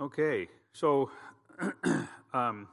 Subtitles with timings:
[0.00, 1.08] Okay, so
[2.34, 2.66] um,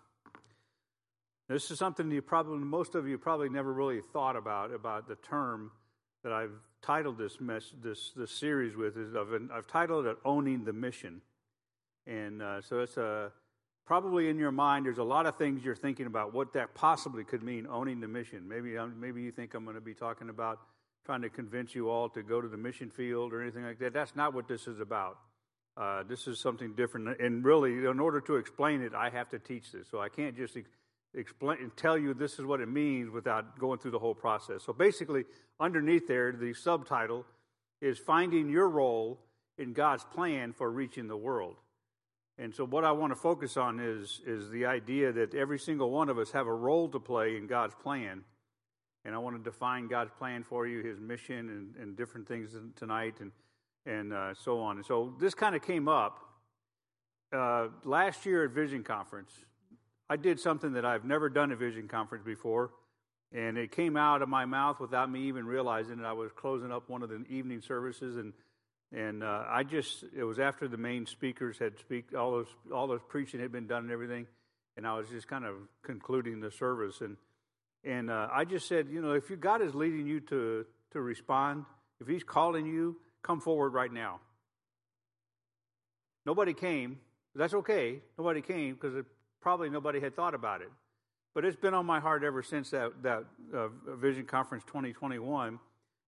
[1.48, 5.14] this is something you probably most of you probably never really thought about about the
[5.18, 5.70] term
[6.24, 10.66] that I've titled this mess this this series with is I've, I've titled it owning
[10.66, 11.22] the mission,
[12.08, 13.32] and uh, so it's a
[13.86, 17.24] probably in your mind there's a lot of things you're thinking about what that possibly
[17.24, 18.48] could mean owning the mission.
[18.48, 20.60] Maybe um, maybe you think I'm going to be talking about
[21.06, 23.94] trying to convince you all to go to the mission field or anything like that.
[23.94, 25.20] That's not what this is about.
[25.78, 27.20] Uh, this is something different.
[27.22, 29.88] And really, in order to explain it, I have to teach this.
[29.90, 30.70] So I can't just ex-
[31.14, 34.64] explain and tell you this is what it means without going through the whole process.
[34.66, 35.26] So basically,
[35.60, 37.26] underneath there, the subtitle
[37.82, 39.20] is Finding Your Role
[39.58, 41.56] in God's Plan for Reaching the World.
[42.38, 45.92] And so, what I want to focus on is, is the idea that every single
[45.92, 48.24] one of us have a role to play in God's plan.
[49.04, 52.56] And I want to define God's plan for you, His mission, and, and different things
[52.76, 53.16] tonight.
[53.20, 53.32] And
[53.86, 54.78] and uh, so on.
[54.78, 56.20] And so this kind of came up
[57.34, 59.32] uh, last year at Vision Conference.
[60.10, 62.72] I did something that I've never done at Vision Conference before,
[63.32, 66.06] and it came out of my mouth without me even realizing it.
[66.06, 68.34] I was closing up one of the evening services, and
[68.94, 72.88] and uh, I just it was after the main speakers had speak all those all
[72.88, 74.28] those preaching had been done and everything,
[74.76, 77.16] and I was just kind of concluding the service and
[77.84, 81.02] and uh, I just said, you know, if you, God is leading you to to
[81.02, 81.66] respond,
[82.00, 84.20] if He's calling you come forward right now.
[86.26, 87.00] Nobody came.
[87.36, 88.00] That's okay.
[88.18, 89.04] Nobody came because
[89.42, 90.70] probably nobody had thought about it.
[91.34, 95.60] But it's been on my heart ever since that, that uh, Vision Conference 2021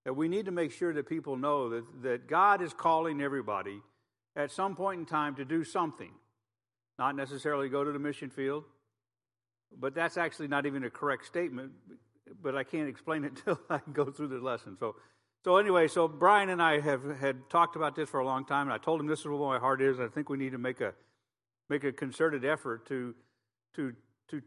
[0.06, 3.82] that we need to make sure that people know that, that God is calling everybody
[4.36, 6.12] at some point in time to do something.
[7.00, 8.66] Not necessarily go to the mission field,
[9.80, 11.72] but that's actually not even a correct statement,
[12.42, 14.78] but I can't explain it until I go through the lesson.
[14.78, 14.96] So
[15.44, 18.68] so anyway, so Brian and I have had talked about this for a long time,
[18.68, 20.00] and I told him this is where my heart is.
[20.00, 20.94] I think we need to make a
[21.70, 23.14] make a concerted effort to
[23.76, 23.94] to
[24.30, 24.42] to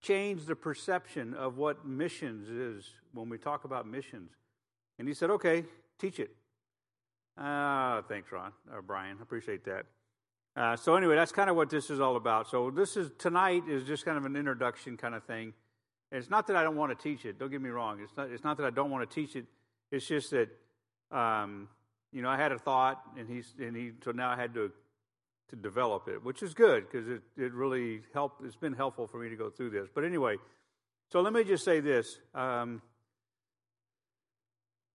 [0.00, 4.30] change the perception of what missions is when we talk about missions.
[4.98, 5.64] And he said, "Okay,
[5.98, 6.30] teach it."
[7.36, 9.16] Uh, thanks, Ron or Brian.
[9.18, 9.86] I appreciate that.
[10.54, 12.48] Uh, so anyway, that's kind of what this is all about.
[12.48, 15.54] So this is tonight is just kind of an introduction kind of thing.
[16.10, 17.38] And it's not that I don't want to teach it.
[17.38, 18.00] Don't get me wrong.
[18.00, 18.30] It's not.
[18.30, 19.46] It's not that I don't want to teach it
[19.92, 20.48] it's just that,
[21.12, 21.68] um,
[22.12, 24.72] you know, I had a thought, and he's and he so now I had to
[25.50, 28.44] to develop it, which is good because it it really helped.
[28.44, 29.88] It's been helpful for me to go through this.
[29.94, 30.36] But anyway,
[31.12, 32.18] so let me just say this.
[32.34, 32.80] Um,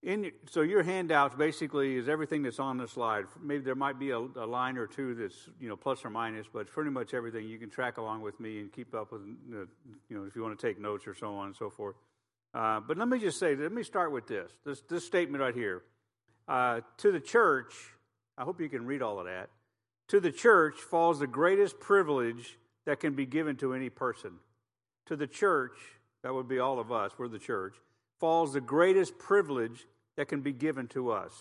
[0.04, 3.26] in, so your handouts basically is everything that's on the slide.
[3.42, 6.48] Maybe there might be a, a, line or two that's you know plus or minus,
[6.52, 9.22] but pretty much everything you can track along with me and keep up with.
[9.22, 9.68] You
[10.10, 11.96] know, if you want to take notes or so on and so forth.
[12.58, 15.54] Uh, but let me just say, let me start with this this, this statement right
[15.54, 15.84] here.
[16.48, 17.74] Uh, to the church,
[18.36, 19.50] I hope you can read all of that.
[20.08, 22.58] To the church falls the greatest privilege
[22.88, 24.32] that can be given to any person.
[25.06, 25.78] To the church,
[26.24, 27.76] that would be all of us, we're the church,
[28.20, 29.86] falls the greatest privilege
[30.16, 31.34] that can be given to us.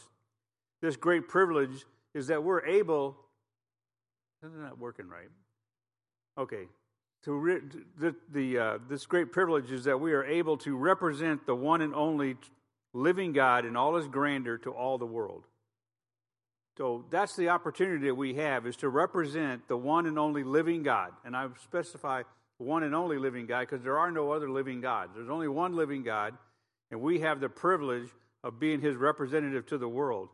[0.82, 3.16] This great privilege is that we're able,
[4.44, 5.31] isn't that working right?
[6.37, 6.66] Okay,
[7.26, 7.60] to re-
[7.98, 11.82] the, the uh, this great privilege is that we are able to represent the one
[11.82, 12.37] and only
[12.94, 15.42] living God in all his grandeur to all the world.
[16.78, 20.84] So that's the opportunity that we have is to represent the one and only living
[20.84, 21.10] God.
[21.25, 22.22] And I specify
[22.59, 25.12] one and only living God because there are no other living gods.
[25.16, 26.34] There's only one living God,
[26.93, 28.08] and we have the privilege
[28.44, 30.28] of being his representative to the world.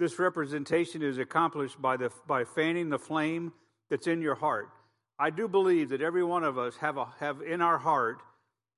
[0.00, 3.52] This representation is accomplished by, the, by fanning the flame
[3.90, 4.70] that's in your heart.
[5.18, 8.20] I do believe that every one of us have, a, have in our heart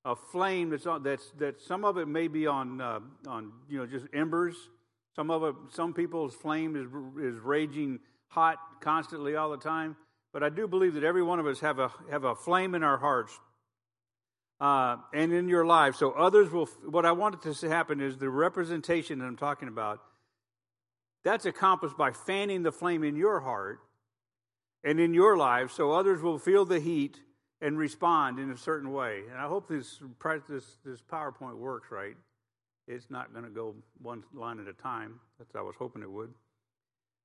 [0.05, 3.79] a flame that's, on, that's that some of it may be on, uh, on you
[3.79, 4.55] know, just embers.
[5.17, 6.87] Some of it, some people's flame is,
[7.21, 7.99] is raging
[8.29, 9.97] hot constantly all the time.
[10.33, 12.85] But I do believe that every one of us have a, have a flame in
[12.85, 13.39] our hearts
[14.61, 15.97] uh, and in your life.
[15.97, 20.01] So others will, what I wanted to happen is the representation that I'm talking about,
[21.25, 23.81] that's accomplished by fanning the flame in your heart
[24.85, 27.21] and in your life so others will feel the heat
[27.61, 29.23] and respond in a certain way.
[29.31, 29.99] And I hope this,
[30.49, 32.17] this, this PowerPoint works right.
[32.87, 35.21] It's not going to go one line at a time.
[35.39, 36.33] That's I was hoping it would.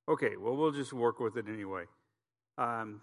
[0.10, 1.84] Okay, well, we'll just work with it anyway.
[2.58, 3.02] Um,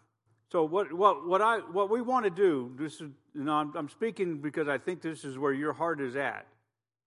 [0.53, 3.75] so what, what, what, I, what we want to do, this is, you know, I'm,
[3.76, 6.46] I'm, speaking because I think this is where your heart is at.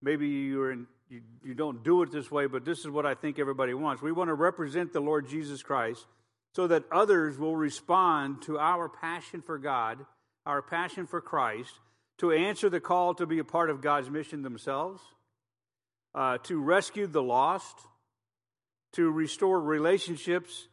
[0.01, 3.13] Maybe you're in, you, you don't do it this way, but this is what I
[3.13, 4.01] think everybody wants.
[4.01, 6.05] We want to represent the Lord Jesus Christ
[6.55, 10.05] so that others will respond to our passion for God,
[10.45, 11.79] our passion for Christ,
[12.19, 15.01] to answer the call to be a part of God's mission themselves,
[16.13, 17.75] uh, to rescue the lost,
[18.93, 20.67] to restore relationships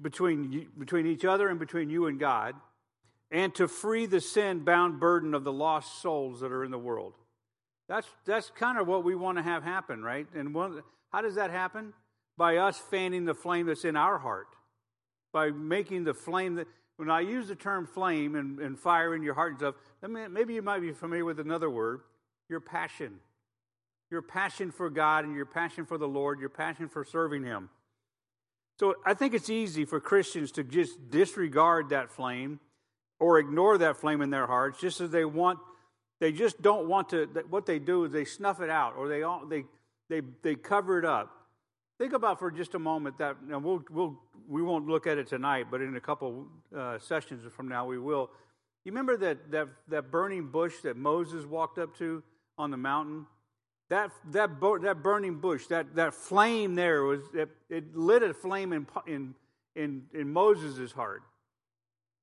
[0.00, 2.54] between, between each other and between you and God,
[3.30, 6.78] and to free the sin bound burden of the lost souls that are in the
[6.78, 7.14] world.
[7.88, 10.26] That's, that's kind of what we want to have happen, right?
[10.34, 11.92] And one, how does that happen?
[12.36, 14.48] By us fanning the flame that's in our heart,
[15.34, 19.22] by making the flame that, when I use the term flame and, and fire in
[19.24, 22.00] your heart and stuff, I mean, maybe you might be familiar with another word
[22.48, 23.18] your passion.
[24.10, 27.68] Your passion for God and your passion for the Lord, your passion for serving Him.
[28.78, 32.60] So I think it's easy for Christians to just disregard that flame
[33.18, 35.58] or ignore that flame in their hearts just as they want
[36.20, 39.22] they just don't want to what they do is they snuff it out or they
[39.22, 39.64] all they
[40.08, 41.43] they they cover it up
[42.04, 44.14] think about for just a moment that and we'll we'll
[44.46, 46.46] we won't look at it tonight but in a couple
[46.76, 48.30] uh, sessions from now we will
[48.84, 52.22] you remember that that that burning bush that moses walked up to
[52.58, 53.24] on the mountain
[53.88, 54.50] that that
[54.82, 59.34] that burning bush that that flame there was it, it lit a flame in in
[59.74, 61.22] in, in moses' heart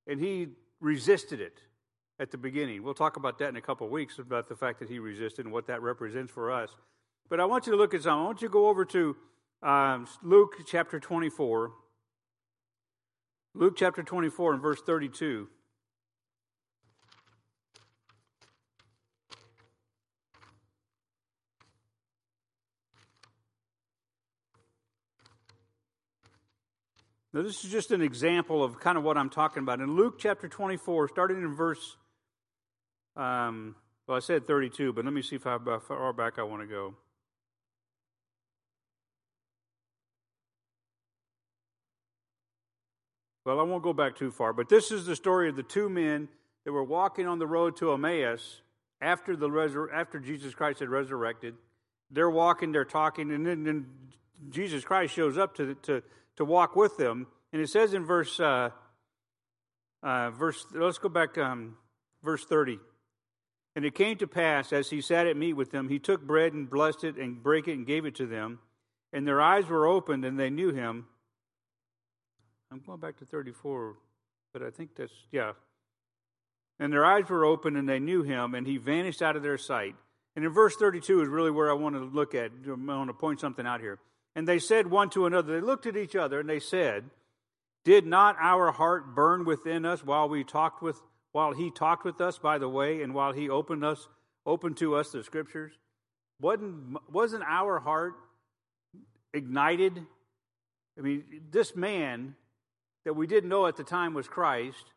[0.06, 0.50] and he
[0.80, 1.60] resisted it
[2.20, 2.84] at the beginning.
[2.84, 5.46] We'll talk about that in a couple of weeks about the fact that he resisted
[5.46, 6.70] and what that represents for us.
[7.30, 8.22] But I want you to look at something.
[8.22, 9.16] I want you to go over to
[9.64, 11.72] um, Luke chapter 24.
[13.54, 15.48] Luke chapter 24 and verse 32.
[27.34, 29.80] Now, this is just an example of kind of what I'm talking about.
[29.80, 31.96] In Luke chapter 24, starting in verse,
[33.16, 33.76] um,
[34.06, 36.96] well, I said 32, but let me see how far back I want to go.
[43.46, 45.90] Well, I won't go back too far, but this is the story of the two
[45.90, 46.30] men
[46.66, 48.62] that were walking on the road to Emmaus
[49.02, 51.56] after, the resur- after Jesus Christ had resurrected.
[52.12, 53.86] They're walking, they're talking, and then,
[54.50, 56.02] Jesus Christ shows up to, to
[56.38, 57.28] to walk with them.
[57.54, 58.70] And it says in verse, uh,
[60.04, 61.76] uh, verse let's go back, um,
[62.24, 62.80] verse 30.
[63.76, 66.54] And it came to pass, as he sat at meat with them, he took bread
[66.54, 68.60] and blessed it and brake it and gave it to them.
[69.14, 71.06] And their eyes were opened and they knew him.
[72.72, 73.96] I'm going back to 34,
[74.54, 75.52] but I think that's, yeah.
[76.80, 79.58] And their eyes were open and they knew him, and he vanished out of their
[79.58, 79.96] sight.
[80.36, 82.52] And in verse 32 is really where I want to look at.
[82.66, 84.00] I want to point something out here.
[84.36, 87.10] And they said one to another, they looked at each other and they said,
[87.84, 91.02] Did not our heart burn within us while we talked with
[91.34, 94.08] while he talked with us by the way, and while he opened us
[94.46, 95.74] opened to us the scriptures?
[96.40, 98.14] Wasn't wasn't our heart
[99.34, 100.02] ignited?
[100.98, 102.36] I mean, this man
[103.06, 104.94] that we didn't know at the time was Christ.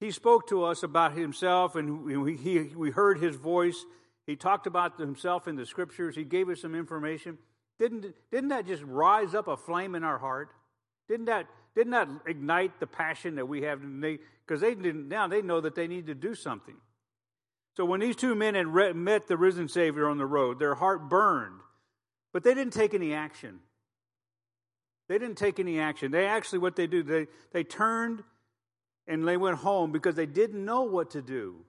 [0.00, 3.84] He spoke to us about himself, and we, he, we heard his voice.
[4.26, 6.14] He talked about himself in the scriptures.
[6.14, 7.38] He gave us some information.
[7.78, 10.50] Didn't, didn't that just rise up a flame in our heart?
[11.08, 13.80] Didn't that, didn't that ignite the passion that we have?
[14.00, 16.76] Because they, they didn't, now they know that they need to do something.
[17.76, 18.66] So when these two men had
[18.96, 21.60] met the risen Savior on the road, their heart burned,
[22.32, 23.60] but they didn't take any action.
[25.08, 26.10] They didn't take any action.
[26.10, 28.22] They actually, what they do, they, they turned
[29.06, 31.64] and they went home because they didn't know what to do.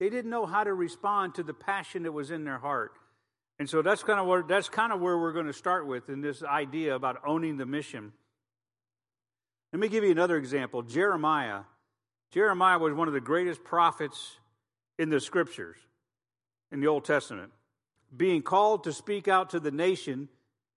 [0.00, 2.92] They didn't know how to respond to the passion that was in their heart.
[3.58, 6.08] And so that's kind of where that's kind of where we're going to start with
[6.08, 8.12] in this idea about owning the mission.
[9.72, 10.82] Let me give you another example.
[10.82, 11.60] Jeremiah.
[12.32, 14.38] Jeremiah was one of the greatest prophets
[14.98, 15.76] in the scriptures
[16.72, 17.52] in the Old Testament,
[18.16, 20.28] being called to speak out to the nation,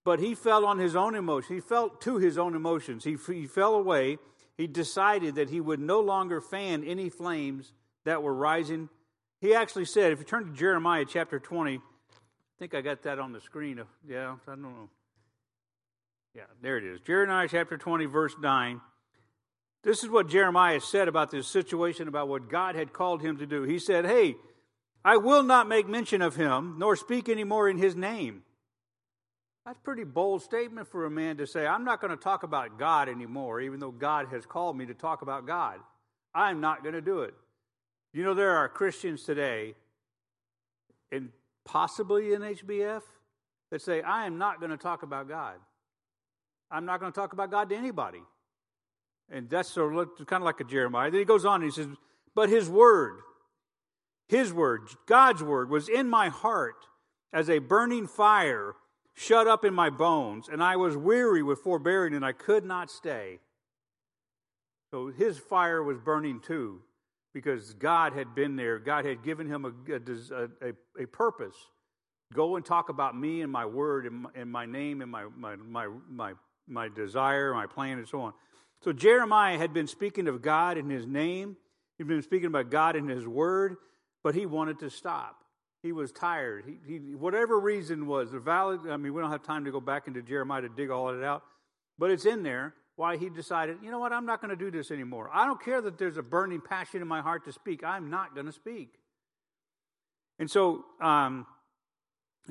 [0.08, 1.54] but he fell on his own emotions.
[1.54, 3.04] He felt to his own emotions.
[3.04, 4.20] He, he fell away.
[4.58, 7.74] He decided that he would no longer fan any flames
[8.06, 8.88] that were rising.
[9.42, 11.80] He actually said, if you turn to Jeremiah chapter 20, I
[12.58, 13.82] think I got that on the screen.
[14.08, 14.90] Yeah, I don't know.
[16.34, 17.02] Yeah, there it is.
[17.02, 18.80] Jeremiah chapter 20, verse 9.
[19.84, 23.46] This is what Jeremiah said about this situation, about what God had called him to
[23.46, 23.64] do.
[23.64, 24.36] He said, Hey,
[25.04, 28.44] I will not make mention of him, nor speak any more in his name.
[29.68, 32.44] That's a pretty bold statement for a man to say, I'm not going to talk
[32.44, 35.82] about God anymore, even though God has called me to talk about God.
[36.34, 37.34] I'm not going to do it.
[38.14, 39.76] You know, there are Christians today,
[41.12, 41.32] and
[41.66, 43.02] possibly in HBF,
[43.70, 45.56] that say, I am not going to talk about God.
[46.72, 48.22] I'm not going to talk about God to anybody.
[49.30, 51.12] And that's sort of kind of like a Jeremiah.
[51.12, 51.88] Then he goes on and he says,
[52.34, 53.20] But his word,
[54.30, 56.86] his word, God's word, was in my heart
[57.34, 58.74] as a burning fire
[59.18, 62.92] shut up in my bones, and I was weary with forbearing, and I could not
[62.92, 63.40] stay.
[64.92, 66.82] So his fire was burning too
[67.34, 68.78] because God had been there.
[68.78, 71.56] God had given him a, a, a, a purpose.
[72.32, 75.26] Go and talk about me and my word and my, and my name and my,
[75.36, 76.34] my, my, my,
[76.68, 78.34] my desire, my plan, and so on.
[78.84, 81.58] So Jeremiah had been speaking of God in his name,
[81.98, 83.78] he'd been speaking about God in his word,
[84.24, 85.44] but he wanted to stop.
[85.88, 86.66] He was tired.
[86.68, 89.80] He, he, whatever reason was, the valid, I mean, we don't have time to go
[89.80, 91.44] back into Jeremiah to dig all of it out,
[91.98, 94.70] but it's in there why he decided, you know what, I'm not going to do
[94.70, 95.30] this anymore.
[95.34, 97.86] I don't care that there's a burning passion in my heart to speak.
[97.86, 98.96] I'm not going to speak.
[100.40, 101.48] And so um,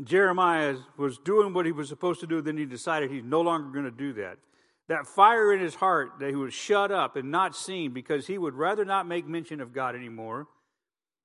[0.02, 3.68] Jeremiah was doing what he was supposed to do, then he decided he's no longer
[3.68, 4.38] going to do that.
[4.88, 8.38] That fire in his heart that he was shut up and not seen because he
[8.38, 10.46] would rather not make mention of God anymore.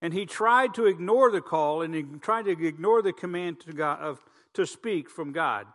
[0.01, 3.73] And he tried to ignore the call and he tried to ignore the command to,
[3.73, 4.23] God, of,
[4.55, 5.67] to speak from God.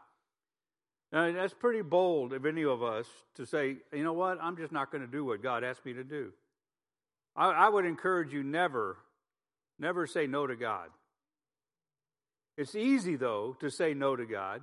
[1.12, 3.06] Now, that's pretty bold of any of us
[3.37, 5.92] to say, you know what, I'm just not going to do what God asked me
[5.92, 6.33] to do.
[7.37, 8.97] I, I would encourage you never,
[9.78, 10.88] never say no to God.
[12.56, 14.62] It's easy, though, to say no to God.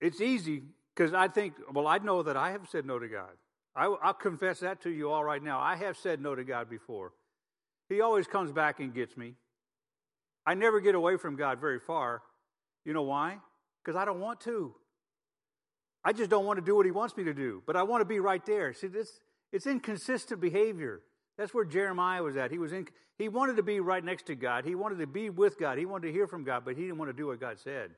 [0.00, 0.62] It's easy
[0.94, 3.30] because I think, well, I know that I have said no to God.
[3.74, 5.60] I, will confess that to you all right now.
[5.60, 7.12] I have said no to God before.
[7.90, 9.34] He always comes back and gets me.
[10.46, 12.22] I never get away from God very far.
[12.84, 13.38] You know why?
[13.84, 14.74] Because I don't want to.
[16.02, 18.00] I just don't want to do what he wants me to do, but I want
[18.00, 18.72] to be right there.
[18.72, 19.20] See, this
[19.52, 21.02] it's inconsistent behavior.
[21.36, 22.50] That's where Jeremiah was at.
[22.50, 22.86] He was in,
[23.18, 24.64] he wanted to be right next to God.
[24.64, 25.76] He wanted to be with God.
[25.76, 27.90] He wanted to hear from God, but he didn't want to do what God said.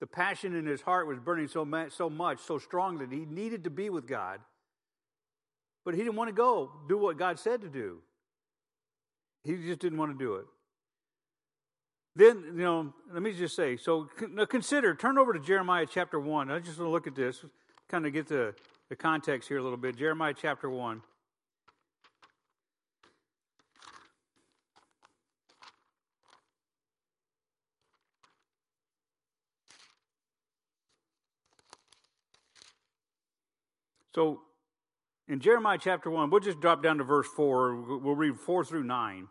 [0.00, 3.24] The passion in his heart was burning so much, so much, so strong that he
[3.24, 4.40] needed to be with God,
[5.84, 7.98] but he didn't want to go do what God said to do.
[9.44, 10.46] He just didn't want to do it.
[12.16, 14.08] Then, you know, let me just say so
[14.48, 16.50] consider, turn over to Jeremiah chapter 1.
[16.50, 17.44] I just want to look at this,
[17.88, 18.54] kind of get the,
[18.88, 19.96] the context here a little bit.
[19.96, 21.00] Jeremiah chapter 1.
[34.14, 34.40] So,
[35.28, 37.98] in Jeremiah chapter 1, we'll just drop down to verse 4.
[37.98, 39.26] We'll read 4 through 9 It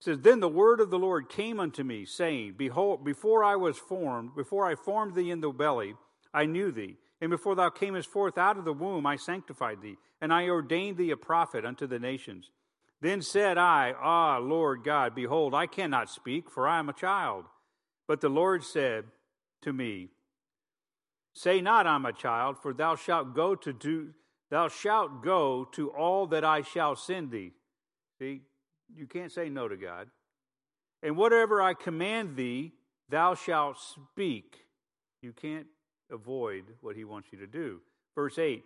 [0.00, 3.76] says, Then the word of the Lord came unto me, saying, Behold, before I was
[3.76, 5.94] formed, before I formed thee in the belly,
[6.32, 6.96] I knew thee.
[7.20, 10.98] And before thou camest forth out of the womb, I sanctified thee, and I ordained
[10.98, 12.50] thee a prophet unto the nations.
[13.00, 17.46] Then said I, Ah, Lord God, behold, I cannot speak, for I am a child.
[18.06, 19.04] But the Lord said
[19.62, 20.08] to me,
[21.34, 24.14] Say not, I'm a child, for thou shalt go to do,
[24.50, 27.52] thou shalt go to all that I shall send thee.
[28.18, 28.42] See,
[28.94, 30.08] you can't say no to God.
[31.02, 32.72] And whatever I command thee,
[33.08, 34.56] thou shalt speak.
[35.22, 35.66] You can't
[36.10, 37.80] avoid what he wants you to do.
[38.14, 38.64] Verse 8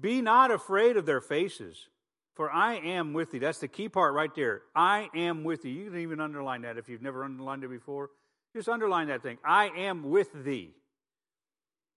[0.00, 1.88] Be not afraid of their faces,
[2.34, 3.38] for I am with thee.
[3.38, 4.62] That's the key part right there.
[4.74, 5.70] I am with thee.
[5.70, 8.10] You can even underline that if you've never underlined it before.
[8.54, 9.38] Just underline that thing.
[9.44, 10.74] I am with thee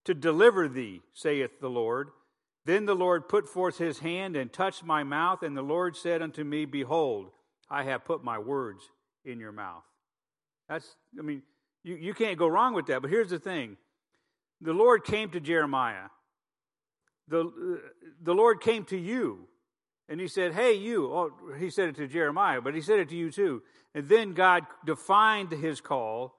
[0.06, 2.10] to deliver thee, saith the Lord.
[2.65, 6.22] Then the Lord put forth his hand and touched my mouth, and the Lord said
[6.22, 7.29] unto me, Behold,
[7.70, 8.84] I have put my words
[9.25, 9.84] in your mouth.
[10.70, 11.41] That's, I mean,
[11.84, 13.01] you, you can't go wrong with that.
[13.01, 13.77] But here's the thing
[14.62, 16.08] the Lord came to Jeremiah,
[17.27, 17.88] the, uh,
[18.22, 19.48] the Lord came to you.
[20.10, 21.12] And he said, Hey, you.
[21.13, 23.63] Oh, he said it to Jeremiah, but he said it to you too.
[23.96, 26.36] And then God defined his call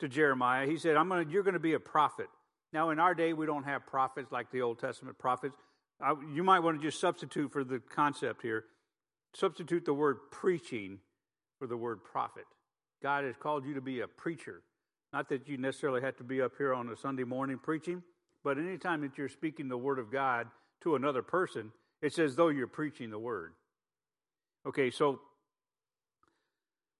[0.00, 0.66] to Jeremiah.
[0.66, 2.26] He said, I'm gonna, You're going to be a prophet.
[2.72, 5.56] Now, in our day, we don't have prophets like the Old Testament prophets.
[6.00, 8.64] I, you might want to just substitute for the concept here
[9.34, 10.98] substitute the word preaching
[11.58, 12.44] for the word prophet.
[13.02, 14.62] God has called you to be a preacher.
[15.12, 18.02] Not that you necessarily have to be up here on a Sunday morning preaching,
[18.42, 20.48] but anytime that you're speaking the word of God
[20.82, 21.72] to another person,
[22.02, 23.52] it's as though you're preaching the word.
[24.66, 25.20] Okay, so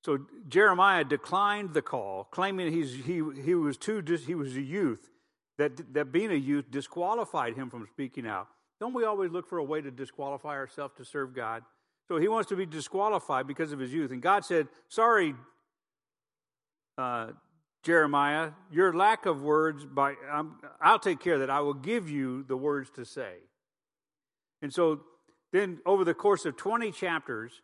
[0.04, 5.08] so Jeremiah declined the call, claiming he's, he, he was too he was a youth
[5.56, 8.48] that that being a youth disqualified him from speaking out.
[8.84, 11.62] Don't we always look for a way to disqualify ourselves to serve God?
[12.06, 14.10] So he wants to be disqualified because of his youth.
[14.10, 15.34] And God said, Sorry,
[16.98, 17.28] uh,
[17.82, 21.48] Jeremiah, your lack of words, by, um, I'll take care that.
[21.48, 23.36] I will give you the words to say.
[24.60, 25.00] And so
[25.50, 27.62] then, over the course of 20 chapters,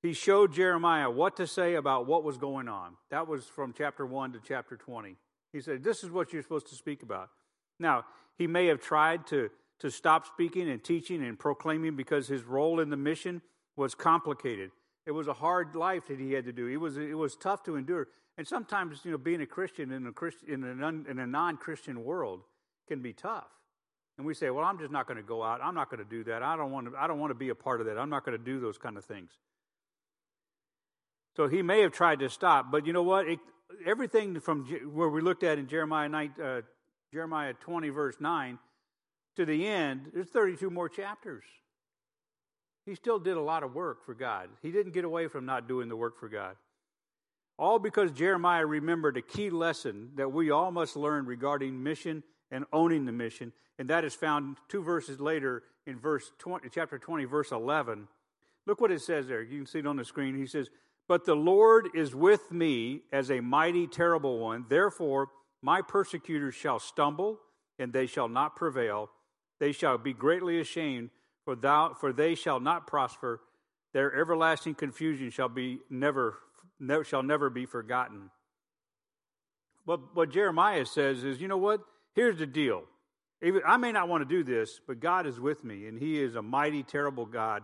[0.00, 2.94] he showed Jeremiah what to say about what was going on.
[3.10, 5.16] That was from chapter 1 to chapter 20.
[5.52, 7.28] He said, This is what you're supposed to speak about.
[7.78, 8.06] Now,
[8.38, 9.50] he may have tried to
[9.80, 13.42] to stop speaking and teaching and proclaiming because his role in the mission
[13.76, 14.70] was complicated.
[15.06, 16.66] It was a hard life that he had to do.
[16.66, 18.08] It was, it was tough to endure.
[18.36, 21.56] And sometimes, you know, being a Christian in a, Christ, in a, in a non
[21.56, 22.42] Christian world
[22.86, 23.48] can be tough.
[24.16, 25.60] And we say, well, I'm just not going to go out.
[25.62, 26.42] I'm not going to do that.
[26.42, 27.96] I don't, want to, I don't want to be a part of that.
[27.98, 29.30] I'm not going to do those kind of things.
[31.36, 33.28] So he may have tried to stop, but you know what?
[33.28, 33.38] It,
[33.86, 36.60] everything from where we looked at in Jeremiah, 9, uh,
[37.12, 38.58] Jeremiah 20, verse 9,
[39.38, 41.44] to the end, there's 32 more chapters.
[42.84, 44.48] He still did a lot of work for God.
[44.62, 46.56] He didn't get away from not doing the work for God.
[47.56, 52.64] All because Jeremiah remembered a key lesson that we all must learn regarding mission and
[52.72, 57.24] owning the mission, and that is found two verses later in verse 20, chapter 20,
[57.24, 58.08] verse 11.
[58.66, 59.42] Look what it says there.
[59.42, 60.36] You can see it on the screen.
[60.36, 60.68] He says,
[61.06, 64.64] But the Lord is with me as a mighty, terrible one.
[64.68, 65.28] Therefore,
[65.62, 67.38] my persecutors shall stumble,
[67.78, 69.10] and they shall not prevail.
[69.60, 71.10] They shall be greatly ashamed,
[71.44, 73.40] for, thou, for they shall not prosper.
[73.92, 76.38] Their everlasting confusion shall be never,
[77.04, 78.30] shall never be forgotten.
[79.84, 81.80] What, what Jeremiah says is, you know what?
[82.14, 82.82] Here's the deal.
[83.42, 86.20] Even, I may not want to do this, but God is with me, and He
[86.20, 87.62] is a mighty, terrible God.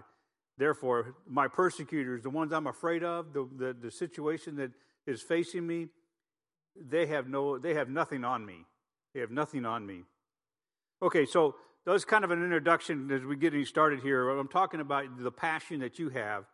[0.57, 4.71] Therefore, my persecutors, the ones I'm afraid of, the, the, the situation that
[5.07, 5.89] is facing me,
[6.77, 8.65] they have no they have nothing on me.
[9.15, 10.03] They have nothing on me.
[11.03, 11.55] Okay, so
[11.93, 14.31] that's kind of an introduction as we get started here.
[14.31, 16.45] I'm talking about the passion that you have.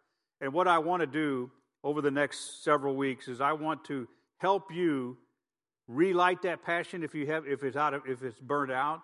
[0.41, 1.51] And what I want to do
[1.85, 4.09] over the next several weeks is I want to
[4.39, 5.17] help you
[5.87, 9.03] relight that passion if you have if it's out of if it's burned out.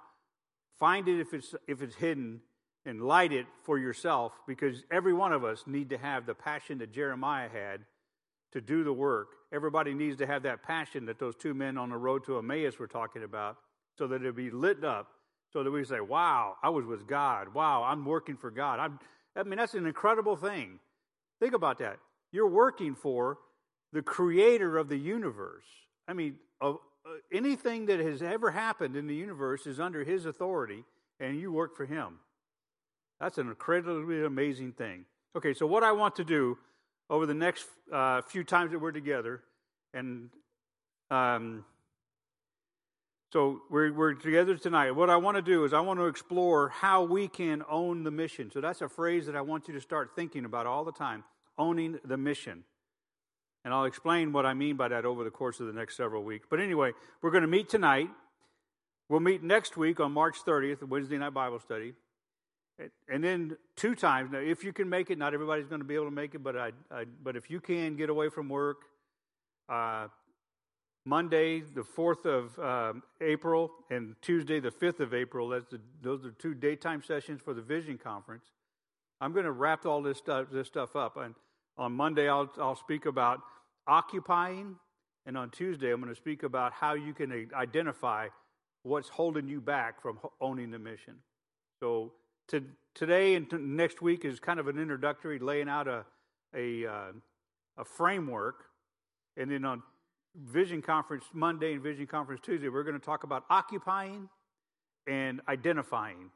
[0.79, 2.41] Find it if it's if it's hidden
[2.85, 6.79] and light it for yourself because every one of us need to have the passion
[6.79, 7.81] that Jeremiah had
[8.53, 9.29] to do the work.
[9.53, 12.79] Everybody needs to have that passion that those two men on the road to Emmaus
[12.79, 13.57] were talking about
[13.97, 15.09] so that it'll be lit up
[15.57, 17.55] so that we say, wow, I was with God.
[17.55, 18.79] Wow, I'm working for God.
[18.79, 18.99] I'm,
[19.35, 20.81] I mean, that's an incredible thing.
[21.41, 21.97] Think about that.
[22.31, 23.39] You're working for
[23.91, 25.65] the creator of the universe.
[26.07, 26.75] I mean, uh,
[27.33, 30.85] anything that has ever happened in the universe is under his authority,
[31.21, 32.19] and you work for him.
[33.19, 35.07] That's an incredibly amazing thing.
[35.39, 36.59] Okay, so what I want to do
[37.09, 39.41] over the next uh, few times that we're together,
[39.95, 40.29] and
[41.11, 41.65] um,
[43.33, 44.93] so we're, we're together tonight.
[44.93, 48.11] What I want to do is I want to explore how we can own the
[48.11, 48.51] mission.
[48.53, 51.25] So that's a phrase that I want you to start thinking about all the time
[51.59, 52.65] owning the mission.
[53.65, 56.23] And I'll explain what I mean by that over the course of the next several
[56.23, 56.47] weeks.
[56.49, 58.09] But anyway, we're going to meet tonight.
[59.09, 61.95] We'll meet next week on March 30th, Wednesday night Bible study.
[63.09, 64.31] And then two times.
[64.31, 66.45] Now, if you can make it, not everybody's going to be able to make it,
[66.45, 68.77] but I, I but if you can get away from work,
[69.69, 70.09] uh,
[71.07, 76.27] Monday, the 4th of um, April, and Tuesday, the 5th of April, that's the, those
[76.27, 78.45] are two daytime sessions for the Vision Conference.
[79.21, 81.17] I'm going to wrap all this stuff, this stuff up.
[81.17, 81.37] And
[81.79, 83.41] on Monday, I'll, I'll speak about
[83.87, 84.75] occupying,
[85.27, 88.27] and on Tuesday, I'm going to speak about how you can identify
[88.83, 91.15] what's holding you back from owning the mission.
[91.79, 92.15] So
[92.49, 92.65] to,
[92.97, 96.05] today and next week is kind of an introductory, laying out a,
[96.53, 97.13] a, uh,
[97.79, 98.65] a framework.
[99.37, 99.83] And then on
[100.37, 104.29] Vision Conference Monday and Vision Conference Tuesday, we're going to talk about occupying
[105.07, 106.31] and identifying.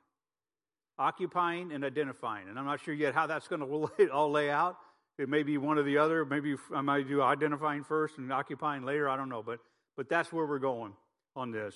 [0.99, 2.49] Occupying and identifying.
[2.49, 3.61] And I'm not sure yet how that's going
[3.99, 4.77] to all lay out.
[5.19, 6.25] It may be one or the other.
[6.25, 9.09] Maybe I might do identifying first and occupying later.
[9.09, 9.43] I don't know.
[9.43, 9.61] But,
[9.97, 10.95] but that's where we're going
[11.37, 11.75] on this.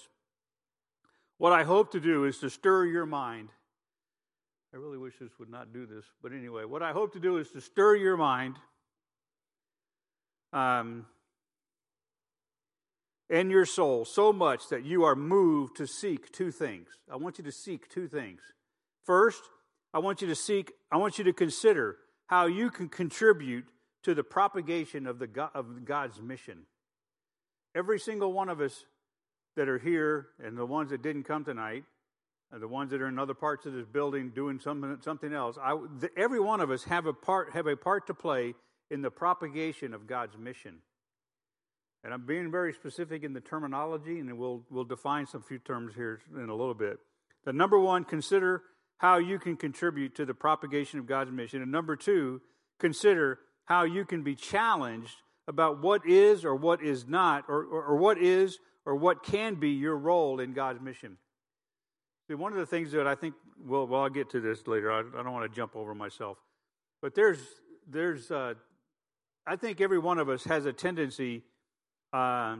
[1.39, 3.51] What I hope to do is to stir your mind
[4.75, 6.05] I really wish this would not do this.
[6.21, 8.57] But anyway, what I hope to do is to stir your mind
[10.53, 11.07] um,
[13.31, 16.89] and your soul so much that you are moved to seek two things.
[17.11, 18.41] I want you to seek two things.
[19.05, 19.43] First,
[19.93, 23.67] I want you to seek, I want you to consider how you can contribute
[24.03, 26.61] to the propagation of, the God, of God's mission.
[27.75, 28.85] Every single one of us
[29.57, 31.85] that are here and the ones that didn't come tonight
[32.53, 35.57] and the ones that are in other parts of this building doing something, something else.
[35.61, 38.55] I, the, every one of us have a part have a part to play
[38.91, 40.77] in the propagation of God's mission.
[42.05, 45.95] And I'm being very specific in the terminology, and we'll we'll define some few terms
[45.95, 46.99] here in a little bit.
[47.47, 48.63] The number one, consider
[48.99, 52.43] how you can contribute to the propagation of God's mission, and number two,
[52.79, 55.17] consider how you can be challenged
[55.49, 59.55] about what is or what is not, or, or, or what is or what can
[59.55, 61.17] be your role in God's mission.
[62.29, 63.35] See, one of the things that I think,
[63.67, 64.93] well, well I'll get to this later.
[64.93, 66.39] I, I don't want to jump over myself.
[67.01, 67.39] But there's,
[67.89, 68.55] there's, uh,
[69.47, 71.45] I think every one of us has a tendency
[72.15, 72.57] uh,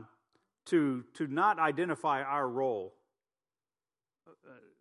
[0.65, 2.93] to, to not identify our role.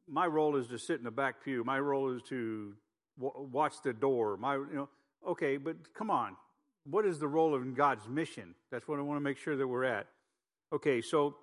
[0.09, 1.63] My role is to sit in the back pew.
[1.65, 2.75] My role is to
[3.19, 4.37] w- watch the door.
[4.37, 4.89] My, you know,
[5.29, 6.37] okay, but come on.
[6.91, 8.55] What is the role of God's mission?
[8.71, 10.07] That's what I want to make sure that we're at.
[10.73, 11.37] Okay, so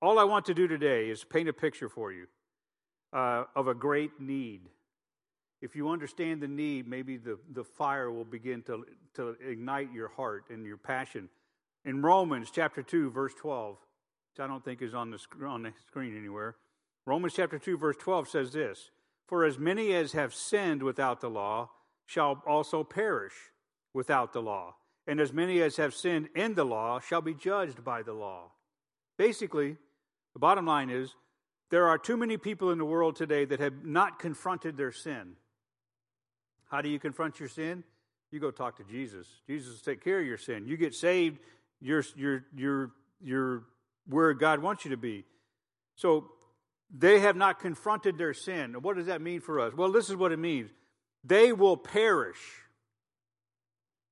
[0.00, 2.26] all I want to do today is paint a picture for you
[3.12, 4.68] uh, of a great need.
[5.60, 10.08] If you understand the need, maybe the, the fire will begin to, to ignite your
[10.08, 11.28] heart and your passion.
[11.84, 15.72] In Romans chapter 2, verse 12, which I don't think is on the, on the
[15.86, 16.56] screen anywhere,
[17.06, 18.90] Romans chapter 2, verse 12 says this
[19.26, 21.70] For as many as have sinned without the law
[22.04, 23.32] shall also perish
[23.94, 27.82] without the law, and as many as have sinned in the law shall be judged
[27.82, 28.52] by the law.
[29.16, 29.76] Basically,
[30.34, 31.14] the bottom line is
[31.70, 35.36] there are too many people in the world today that have not confronted their sin.
[36.70, 37.84] How do you confront your sin?
[38.30, 39.26] You go talk to Jesus.
[39.46, 40.66] Jesus will take care of your sin.
[40.66, 41.38] You get saved,
[41.80, 42.90] you're, you're, you're,
[43.22, 43.62] you're
[44.06, 45.24] where God wants you to be.
[45.96, 46.30] So
[46.92, 48.74] they have not confronted their sin.
[48.80, 49.74] What does that mean for us?
[49.74, 50.70] Well, this is what it means
[51.22, 52.38] they will perish.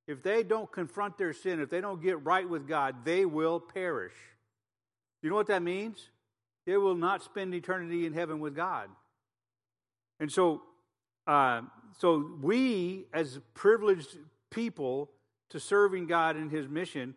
[0.07, 3.61] If they don't confront their sin, if they don't get right with God, they will
[3.61, 4.15] perish.
[5.23, 6.09] You know what that means?
[6.65, 8.89] They will not spend eternity in heaven with God.
[10.21, 10.63] And so,
[11.27, 11.63] uh,
[11.99, 14.17] so we, as privileged
[14.51, 15.11] people
[15.51, 17.15] to serving God in His mission,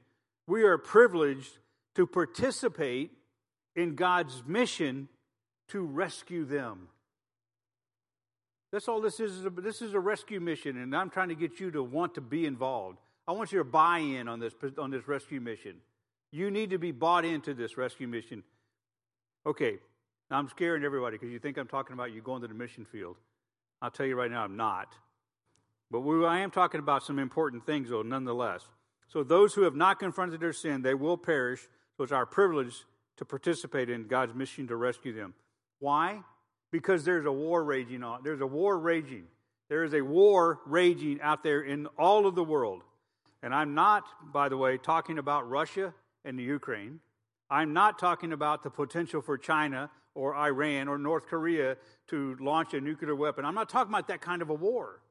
[0.52, 1.60] we are privileged
[1.96, 3.12] to participate
[3.74, 5.08] in God's mission
[5.70, 6.90] to rescue them.
[8.74, 9.46] That's all this is.
[9.56, 12.46] This is a rescue mission, and I'm trying to get you to want to be
[12.46, 13.00] involved.
[13.30, 15.78] I want you to buy in on this, on this rescue mission.
[16.34, 18.44] You need to be bought into this rescue mission.
[19.46, 19.78] Okay,
[20.30, 22.84] now I'm scaring everybody because you think I'm talking about you going to the mission
[22.84, 23.16] field.
[23.82, 24.96] I'll tell you right now, I'm not.
[25.90, 28.66] But we, I am talking about some important things, though, nonetheless.
[29.12, 31.68] So, those who have not confronted their sin, they will perish.
[31.98, 32.86] So, it's our privilege
[33.18, 35.34] to participate in God's mission to rescue them.
[35.80, 36.22] Why?
[36.72, 38.22] Because there's a war raging on.
[38.24, 39.26] There's a war raging.
[39.68, 42.84] There is a war raging out there in all of the world.
[43.44, 45.94] And I'm not, by the way, talking about Russia
[46.24, 47.00] and the Ukraine.
[47.50, 51.76] I'm not talking about the potential for China or Iran or North Korea
[52.08, 53.44] to launch a nuclear weapon.
[53.44, 55.02] I'm not talking about that kind of a war.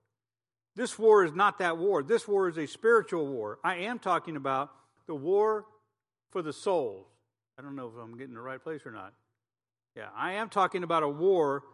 [0.81, 2.03] This war is not that war.
[2.03, 3.59] This war is a spiritual war.
[3.63, 4.71] I am talking about
[5.07, 5.67] the war
[6.31, 7.05] for the souls.
[7.59, 9.13] I don't know if I'm getting the right place or not.
[9.95, 11.65] Yeah, I am talking about a war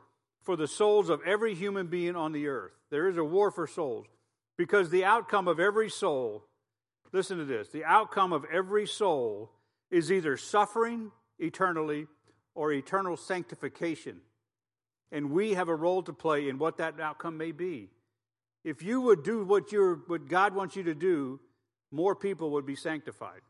[0.42, 2.73] for the souls of every human being on the earth.
[2.90, 4.07] There is a war for souls
[4.57, 6.42] because the outcome of every soul,
[7.12, 9.53] listen to this, the outcome of every soul
[9.88, 12.09] is either suffering eternally
[12.57, 14.16] or eternal sanctification.
[15.12, 17.90] And we have a role to play in what that outcome may be.
[18.67, 21.39] If you would do what, you're, what God wants you to do,
[21.93, 23.41] more people would be sanctified.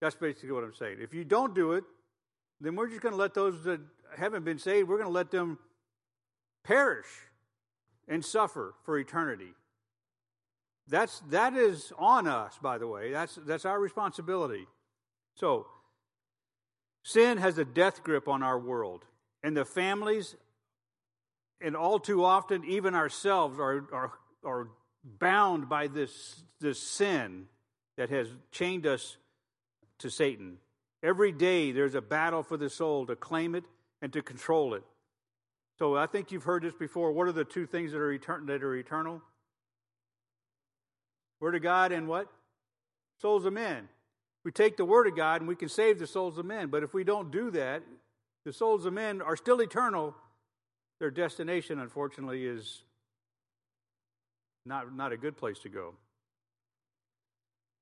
[0.00, 0.98] That's basically what I'm saying.
[1.00, 1.82] If you don't do it,
[2.60, 3.80] then we're just going to let those that
[4.16, 5.58] haven't been saved, we're going to let them
[6.62, 7.08] perish
[8.06, 9.52] and suffer for eternity.
[10.86, 13.10] That's, that is on us, by the way.
[13.10, 14.68] That's, that's our responsibility.
[15.34, 15.66] So,
[17.02, 19.02] sin has a death grip on our world.
[19.42, 20.36] And the families,
[21.60, 24.12] and all too often, even ourselves, are, are,
[24.44, 24.68] are
[25.04, 27.46] bound by this, this sin
[27.96, 29.16] that has chained us
[29.98, 30.58] to Satan.
[31.02, 33.64] Every day there's a battle for the soul to claim it
[34.02, 34.82] and to control it.
[35.78, 37.12] So I think you've heard this before.
[37.12, 39.22] What are the two things that are, etern- that are eternal?
[41.40, 42.28] Word of God and what?
[43.20, 43.88] Souls of men.
[44.44, 46.68] We take the Word of God and we can save the souls of men.
[46.68, 47.82] But if we don't do that,
[48.44, 50.14] the souls of men are still eternal.
[51.04, 52.80] Their destination, unfortunately, is
[54.64, 55.92] not, not a good place to go.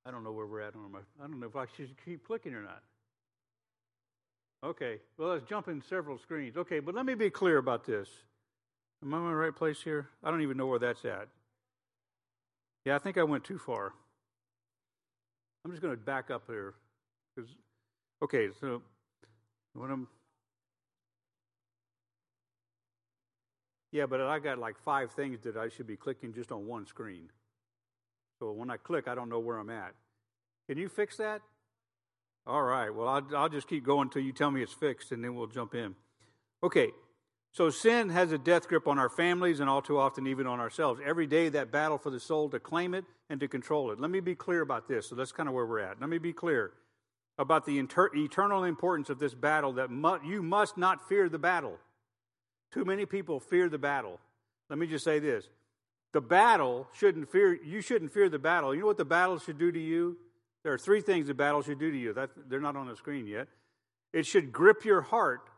[0.04, 0.98] I don't know where we're at on my.
[1.22, 2.82] I don't know if I should keep clicking or not.
[4.64, 6.56] Okay, well, let's jump in several screens.
[6.56, 8.08] Okay, but let me be clear about this.
[9.04, 10.08] Am I in the right place here?
[10.24, 11.28] I don't even know where that's at.
[12.84, 13.92] Yeah, I think I went too far.
[15.64, 16.74] I'm just going to back up here.
[17.38, 17.46] Cause,
[18.20, 18.82] okay, so
[19.74, 20.08] when I'm.
[23.92, 26.86] Yeah, but I got like five things that I should be clicking just on one
[26.86, 27.30] screen.
[28.38, 29.92] So when I click, I don't know where I'm at.
[30.68, 31.42] Can you fix that?
[32.46, 32.90] All right.
[32.90, 35.46] Well, I'll, I'll just keep going until you tell me it's fixed, and then we'll
[35.46, 35.94] jump in.
[36.62, 36.88] Okay.
[37.52, 40.58] So sin has a death grip on our families and all too often even on
[40.58, 41.00] ourselves.
[41.04, 44.00] Every day, that battle for the soul to claim it and to control it.
[44.00, 45.08] Let me be clear about this.
[45.10, 46.00] So that's kind of where we're at.
[46.00, 46.72] Let me be clear
[47.38, 51.38] about the inter- eternal importance of this battle that mu- you must not fear the
[51.38, 51.78] battle.
[52.72, 54.18] Too many people fear the battle.
[54.70, 55.44] Let me just say this.
[56.12, 58.74] The battle shouldn't fear, you shouldn't fear the battle.
[58.74, 60.16] You know what the battle should do to you?
[60.62, 62.12] There are three things the battle should do to you.
[62.12, 63.48] That, they're not on the screen yet.
[64.12, 65.48] It should grip your heart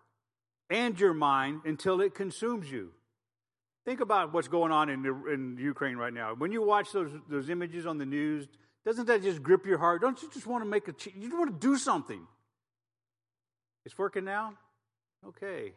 [0.70, 2.92] and your mind until it consumes you.
[3.84, 6.34] Think about what's going on in, in Ukraine right now.
[6.34, 8.46] When you watch those, those images on the news,
[8.86, 10.00] doesn't that just grip your heart?
[10.00, 11.16] Don't you just want to make a change?
[11.22, 12.26] you want to do something?
[13.84, 14.54] It's working now?
[15.26, 15.72] Okay.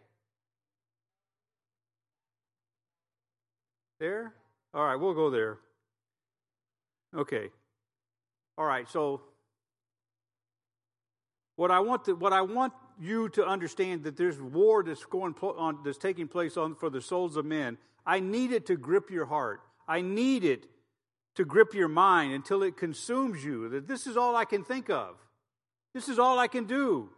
[4.00, 4.34] There?
[4.74, 5.58] All right, we'll go there.
[7.16, 7.50] Okay.
[8.58, 9.22] All right, so
[11.56, 15.36] what I want to, what I want you to understand that there's war that's going
[15.42, 17.78] on, that's taking place on for the souls of men.
[18.06, 19.62] I need it to grip your heart.
[19.88, 20.68] I need it
[21.36, 23.70] to grip your mind until it consumes you.
[23.70, 25.16] That this is all I can think of.
[25.94, 27.10] This is all I can do.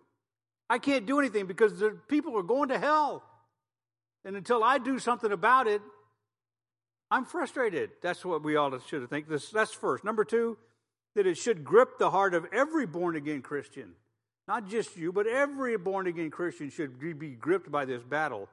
[0.70, 3.24] I can't do anything because the people are going to hell.
[4.24, 5.82] And until I do something about it,
[7.12, 7.91] I'm frustrated.
[8.02, 9.28] That's what we all should think.
[9.28, 10.04] This, that's first.
[10.04, 10.58] Number two,
[11.15, 13.93] that it should grip the heart of every born again Christian.
[14.48, 18.50] Not just you, but every born again Christian should be gripped by this battle.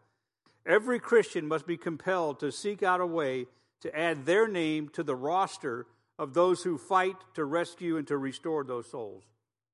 [0.66, 3.46] Every Christian must be compelled to seek out a way
[3.82, 5.86] to add their name to the roster
[6.18, 9.22] of those who fight to rescue and to restore those souls.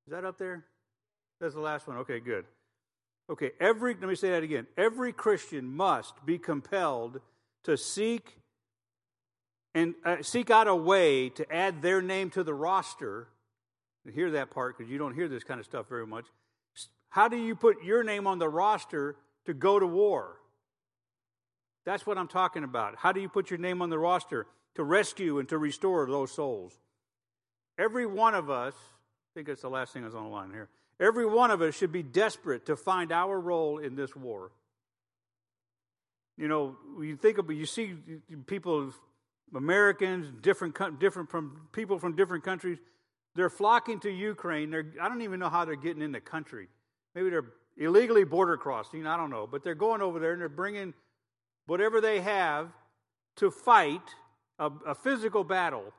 [0.06, 0.64] Is that up there?
[1.40, 1.96] That's the last one.
[1.98, 2.44] Okay, good.
[3.30, 4.66] Okay, every let me say that again.
[4.76, 7.20] Every Christian must be compelled
[7.64, 8.38] to seek
[9.74, 13.28] and uh, seek out a way to add their name to the roster.
[14.12, 16.26] hear that part because you don't hear this kind of stuff very much.
[17.08, 20.36] How do you put your name on the roster to go to war?
[21.84, 22.96] That's what I'm talking about.
[22.96, 26.32] How do you put your name on the roster to rescue and to restore those
[26.32, 26.78] souls?
[27.78, 30.68] Every one of us, I think it's the last thing that's on the line here.
[31.00, 34.52] Every one of us should be desperate to find our role in this war.
[36.36, 37.94] You know, you think about, you see
[38.46, 38.92] people,
[39.54, 42.78] Americans, different, different from people from different countries,
[43.34, 44.70] they're flocking to Ukraine.
[44.70, 46.68] They're, I don't even know how they're getting in the country.
[47.14, 49.06] Maybe they're illegally border crossing.
[49.06, 50.94] I don't know, but they're going over there and they're bringing
[51.66, 52.68] whatever they have
[53.36, 54.02] to fight
[54.58, 55.92] a, a physical battle.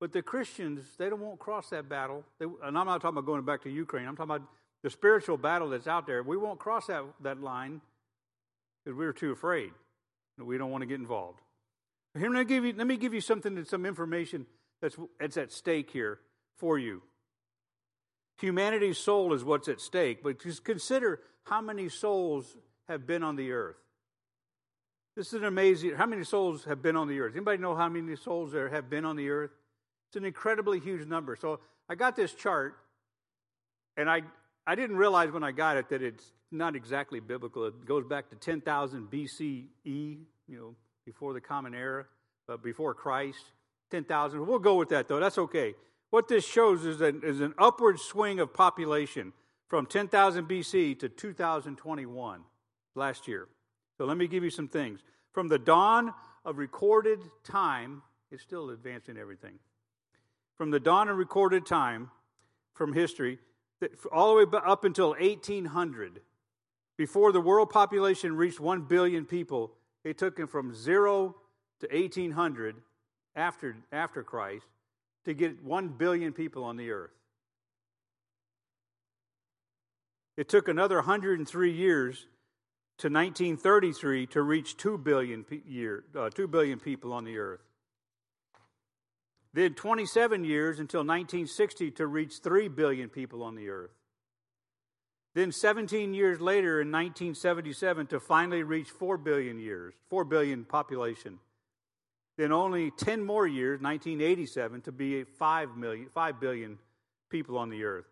[0.00, 2.24] But the Christians, they don't won't cross that battle.
[2.38, 4.06] They, and I'm not talking about going back to Ukraine.
[4.06, 4.48] I'm talking about
[4.82, 6.22] the spiritual battle that's out there.
[6.22, 7.80] We won't cross that, that line
[8.84, 9.72] because we're too afraid.
[10.38, 11.40] We don't want to get involved.
[12.18, 14.46] Here, let me give you, let me give you something, some information
[14.82, 16.18] that's, that's at stake here
[16.56, 17.02] for you.
[18.40, 22.56] Humanity's soul is what's at stake, but just consider how many souls
[22.88, 23.76] have been on the earth.
[25.16, 25.92] This is an amazing.
[25.96, 27.34] How many souls have been on the earth?
[27.34, 29.50] Anybody know how many souls there have been on the earth?
[30.08, 31.36] It's an incredibly huge number.
[31.36, 32.76] So I got this chart,
[33.96, 34.22] and I
[34.66, 37.66] I didn't realize when I got it that it's not exactly biblical.
[37.66, 40.74] It goes back to 10,000 BCE, you know,
[41.10, 42.04] before the Common Era,
[42.46, 43.50] but before Christ.
[43.90, 44.46] 10,000.
[44.46, 45.18] We'll go with that though.
[45.18, 45.74] That's okay.
[46.10, 49.32] What this shows is an, is an upward swing of population
[49.66, 52.42] from 10,000 BC to 2021
[52.94, 53.48] last year.
[53.98, 55.00] So let me give you some things.
[55.32, 59.58] From the dawn of recorded time, it's still advancing everything.
[60.56, 62.10] From the dawn of recorded time
[62.72, 63.38] from history,
[64.12, 66.20] all the way up until 1800,
[66.96, 69.72] before the world population reached 1 billion people,
[70.04, 71.36] it took him from zero
[71.80, 72.76] to 1800
[73.36, 74.66] after, after Christ
[75.24, 77.10] to get 1 billion people on the earth.
[80.36, 82.26] It took another 103 years
[82.98, 87.60] to 1933 to reach 2 billion, year, uh, 2 billion people on the earth.
[89.52, 93.90] Then 27 years until 1960 to reach 3 billion people on the earth.
[95.34, 101.38] Then 17 years later in 1977 to finally reach 4 billion years, 4 billion population.
[102.36, 106.78] Then only 10 more years, 1987, to be 5, million, 5 billion
[107.28, 108.06] people on the earth.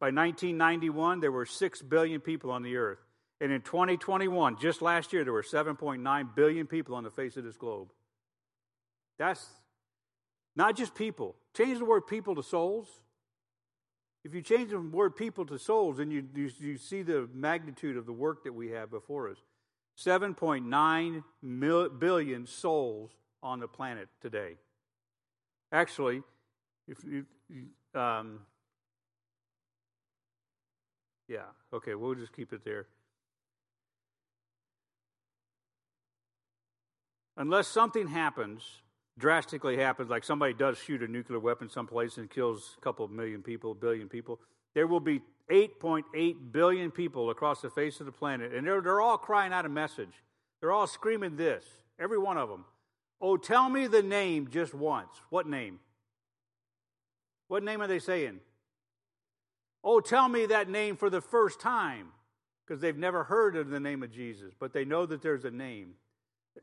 [0.00, 2.98] By 1991, there were 6 billion people on the earth.
[3.40, 7.44] And in 2021, just last year, there were 7.9 billion people on the face of
[7.44, 7.88] this globe.
[9.18, 9.46] That's
[10.56, 11.36] not just people.
[11.56, 12.88] Change the word people to souls.
[14.24, 17.96] If you change the word people to souls, then you, you, you see the magnitude
[17.96, 19.36] of the work that we have before us.
[19.98, 23.10] 7.9 mil, billion souls
[23.42, 24.54] on the planet today.
[25.70, 26.22] Actually,
[26.88, 27.26] if you,
[27.94, 28.40] um,
[31.28, 32.86] yeah, okay, we'll just keep it there.
[37.36, 38.62] unless something happens,
[39.18, 43.10] drastically happens, like somebody does shoot a nuclear weapon someplace and kills a couple of
[43.10, 44.40] million people, a billion people,
[44.74, 49.00] there will be 8.8 billion people across the face of the planet, and they're, they're
[49.00, 50.22] all crying out a message.
[50.60, 51.64] They're all screaming this,
[51.98, 52.64] every one of them.
[53.20, 55.10] Oh, tell me the name just once.
[55.30, 55.78] What name?
[57.48, 58.40] What name are they saying?
[59.84, 62.08] Oh, tell me that name for the first time,
[62.66, 65.50] because they've never heard of the name of Jesus, but they know that there's a
[65.50, 65.94] name.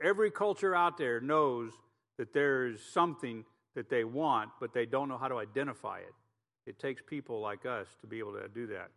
[0.04, 1.72] Every culture out there knows
[2.22, 6.14] that there is something that they want, but they don't know how to identify it.
[6.68, 8.92] It takes people like us to be able to do that.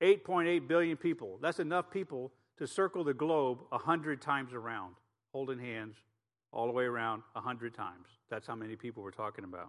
[0.00, 1.38] 8.8 billion people.
[1.42, 4.94] That's enough people to circle the globe 100 times around,
[5.30, 5.96] holding hands
[6.50, 8.06] all the way around 100 times.
[8.30, 9.68] That's how many people we're talking about.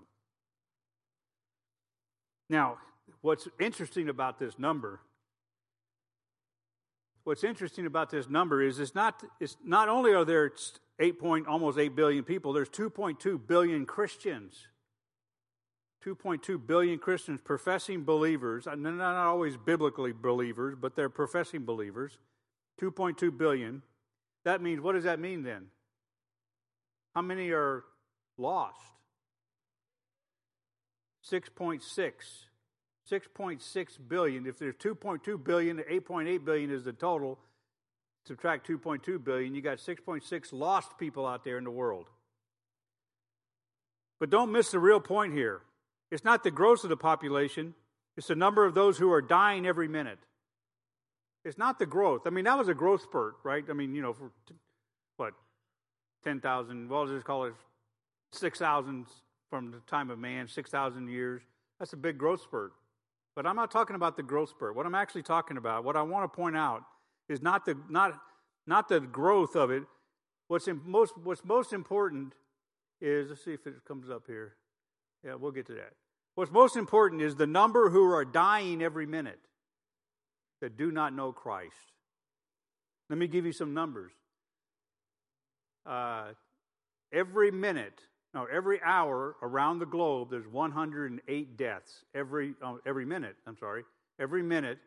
[2.50, 2.78] Now,
[3.20, 5.02] what's interesting about this number
[7.30, 10.52] what's interesting about this number is it's not, it's not only are there
[10.98, 14.66] 8 point, almost 8 billion people, there's 2.2 billion Christians.
[16.04, 22.18] 2.2 billion Christians, professing believers, and they're not always biblically believers, but they're professing believers.
[22.82, 23.84] 2.2 billion.
[24.44, 25.68] That means, what does that mean then?
[27.14, 27.84] How many are
[28.40, 28.80] lost?
[31.32, 32.12] 6.6.
[33.10, 34.46] 6.6 billion.
[34.46, 37.40] If there's 2.2 billion, 8.8 billion is the total.
[38.28, 42.08] Subtract 2.2 billion, you got 6.6 lost people out there in the world.
[44.20, 45.62] But don't miss the real point here.
[46.12, 47.74] It's not the growth of the population,
[48.18, 50.20] it's the number of those who are dying every minute.
[51.46, 52.24] It's not the growth.
[52.26, 53.64] I mean, that was a growth spurt, right?
[53.70, 54.32] I mean, you know, for
[55.16, 55.34] what,
[56.26, 57.54] 10,000, well, let's just call it
[58.34, 59.06] 6,000
[59.50, 61.42] from the time of man, 6,000 years.
[61.80, 62.74] That's a big growth spurt.
[63.40, 64.76] But I'm not talking about the growth spurt.
[64.76, 66.84] What I'm actually talking about, what I want to point out,
[67.30, 68.20] is not the, not,
[68.68, 69.84] not the growth of it.
[70.50, 72.34] What's, most, what's most important
[73.00, 74.58] is, let's see if it comes up here.
[75.24, 75.94] Yeah, we'll get to that.
[76.36, 79.40] What's most important is the number who are dying every minute
[80.60, 81.94] that do not know Christ.
[83.10, 84.12] Let me give you some numbers.
[85.86, 86.34] Uh,
[87.14, 88.02] every minute,
[88.34, 92.04] no, every hour around the globe, there's 108 deaths.
[92.14, 93.84] Every, uh, every minute, I'm sorry,
[94.20, 94.78] every minute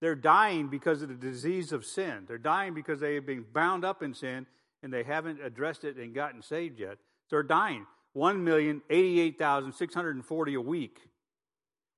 [0.00, 2.24] They're dying because of the disease of sin.
[2.26, 4.46] They're dying because they have been bound up in sin
[4.82, 6.98] and they haven't addressed it and gotten saved yet.
[7.30, 7.84] They're dying.
[8.16, 11.00] 1,088,640 a week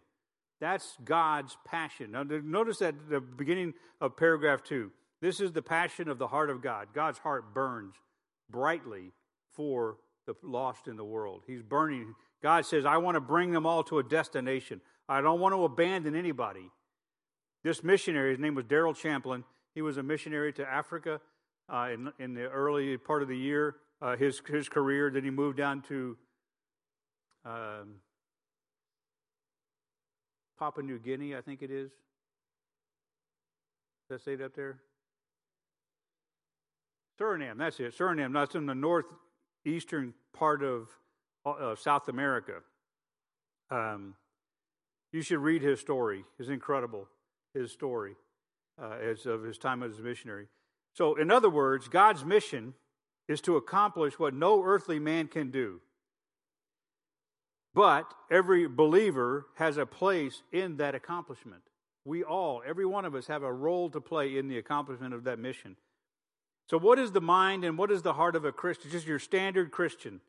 [0.60, 2.12] That's God's passion.
[2.12, 4.92] Now, notice that at the beginning of paragraph two.
[5.20, 6.88] This is the passion of the heart of God.
[6.94, 7.94] God's heart burns
[8.48, 9.12] brightly
[9.52, 11.42] for the lost in the world.
[11.46, 14.80] He's burning God says, I want to bring them all to a destination.
[15.08, 16.70] I don't want to abandon anybody.
[17.64, 21.20] This missionary, his name was Daryl Champlin, he was a missionary to Africa
[21.68, 25.10] uh, in, in the early part of the year, uh, his, his career.
[25.10, 26.16] Then he moved down to
[27.44, 27.96] um,
[30.58, 31.90] Papua New Guinea, I think it is.
[34.08, 34.78] Does that say it up there?
[37.20, 37.96] Suriname, that's it.
[37.96, 40.88] Suriname, that's in the northeastern part of
[41.44, 42.60] uh, South America.
[43.70, 44.14] Um,
[45.12, 46.24] you should read his story.
[46.38, 47.08] It's incredible,
[47.54, 48.16] his story
[48.80, 50.46] uh, as of his time as a missionary.
[50.96, 52.72] So, in other words, God's mission
[53.28, 55.82] is to accomplish what no earthly man can do.
[57.74, 61.60] But every believer has a place in that accomplishment.
[62.06, 65.24] We all, every one of us, have a role to play in the accomplishment of
[65.24, 65.76] that mission.
[66.70, 68.90] So, what is the mind and what is the heart of a Christian?
[68.90, 70.22] Just your standard Christian.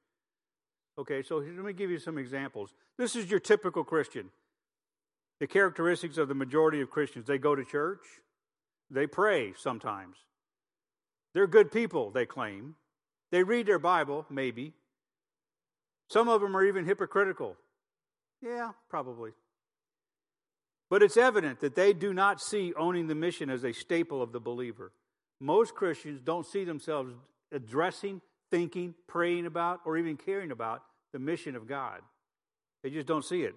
[1.00, 2.74] Okay, so let me give you some examples.
[2.98, 4.32] This is your typical Christian.
[5.40, 8.02] The characteristics of the majority of Christians they go to church,
[8.92, 10.18] they pray sometimes.
[11.38, 12.74] They're good people, they claim.
[13.32, 14.74] They read their Bible, maybe.
[16.10, 17.56] Some of them are even hypocritical.
[18.42, 19.34] Yeah, probably.
[20.90, 24.32] But it's evident that they do not see owning the mission as a staple of
[24.32, 24.92] the believer.
[25.40, 27.14] Most Christians don't see themselves
[27.52, 28.20] addressing,
[28.50, 30.82] thinking, praying about, or even caring about
[31.14, 32.02] the mission of God.
[32.82, 33.54] They just don't see it.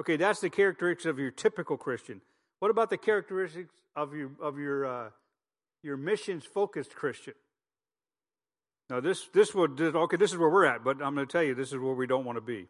[0.00, 2.20] Okay, that's the characteristics of your typical Christian.
[2.60, 5.10] What about the characteristics of your of your uh,
[5.84, 7.34] your missions focused Christian?
[8.90, 11.42] Now this this would okay this is where we're at, but I'm going to tell
[11.42, 12.66] you this is where we don't want to be.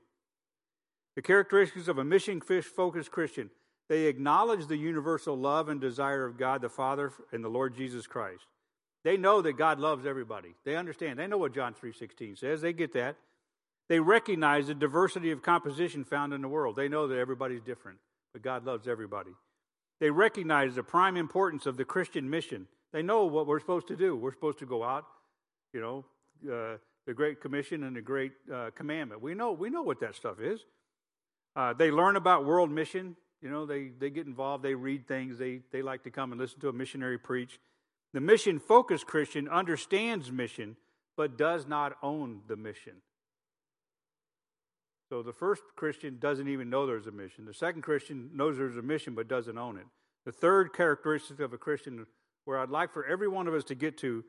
[1.17, 3.51] The characteristics of a mission focused Christian.
[3.89, 8.07] They acknowledge the universal love and desire of God the Father and the Lord Jesus
[8.07, 8.47] Christ.
[9.05, 10.55] They know that God loves everybody.
[10.65, 11.19] They understand.
[11.19, 12.63] They know what John 3:16 says.
[12.63, 13.17] They get that.
[13.89, 16.77] They recognize the diversity of composition found in the world.
[16.77, 17.99] They know that everybody's different,
[18.33, 19.33] but God loves everybody.
[20.01, 22.67] They recognize the prime importance of the Christian mission.
[22.95, 24.15] They know what we're supposed to do.
[24.15, 25.05] We're supposed to go out,
[25.73, 26.05] you know,
[26.45, 26.77] uh,
[27.07, 29.21] the Great Commission and the Great uh, Commandment.
[29.21, 30.61] We know, we know what that stuff is.
[31.57, 33.17] Uh, they learn about world mission.
[33.43, 36.41] You know, they, they get involved, they read things, they, they like to come and
[36.41, 37.59] listen to a missionary preach.
[38.15, 40.77] The mission focused Christian understands mission,
[41.17, 42.95] but does not own the mission.
[45.11, 47.45] So the first Christian doesn't even know there's a mission.
[47.45, 49.87] The second Christian knows there's a mission, but doesn't own it.
[50.25, 52.07] The third characteristic of a Christian,
[52.45, 54.25] where I'd like for every one of us to get to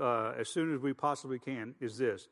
[0.00, 2.28] uh, as soon as we possibly can, is this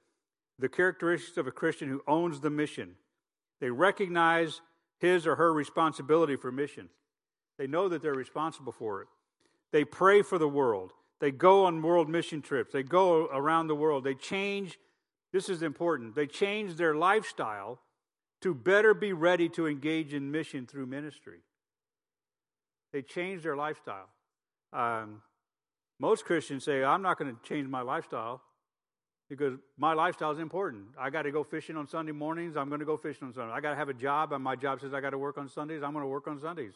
[0.59, 2.97] the characteristics of a Christian who owns the mission.
[3.61, 4.61] They recognize
[4.99, 6.89] his or her responsibility for mission.
[7.59, 9.09] They know that they're responsible for it.
[9.73, 10.93] They pray for the world.
[11.21, 12.73] They go on world mission trips.
[12.73, 14.05] They go around the world.
[14.05, 14.79] They change,
[15.33, 17.81] this is important, they change their lifestyle
[18.43, 21.41] to better be ready to engage in mission through ministry.
[22.93, 24.09] They change their lifestyle.
[24.73, 25.23] Um,
[25.99, 28.43] most Christians say, I'm not going to change my lifestyle
[29.29, 30.87] because my lifestyle is important.
[30.99, 32.57] I got to go fishing on Sunday mornings.
[32.57, 33.53] I'm going to go fishing on Sunday.
[33.53, 35.49] I got to have a job, and my job says I got to work on
[35.49, 35.83] Sundays.
[35.83, 36.75] I'm going to work on Sundays.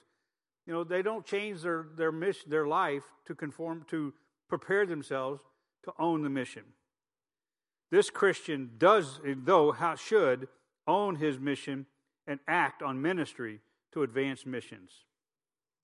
[0.66, 4.12] You know, they don't change their their mission, their life to conform to
[4.49, 5.40] prepare themselves
[5.84, 6.64] to own the mission.
[7.90, 10.49] This Christian does, though, how should
[10.86, 11.86] own his mission
[12.26, 13.61] and act on ministry
[13.92, 14.90] to advance missions.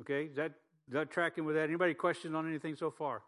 [0.01, 0.53] Okay, is that
[0.93, 1.71] is that tracking with that?
[1.71, 3.23] Anybody questions on anything so far?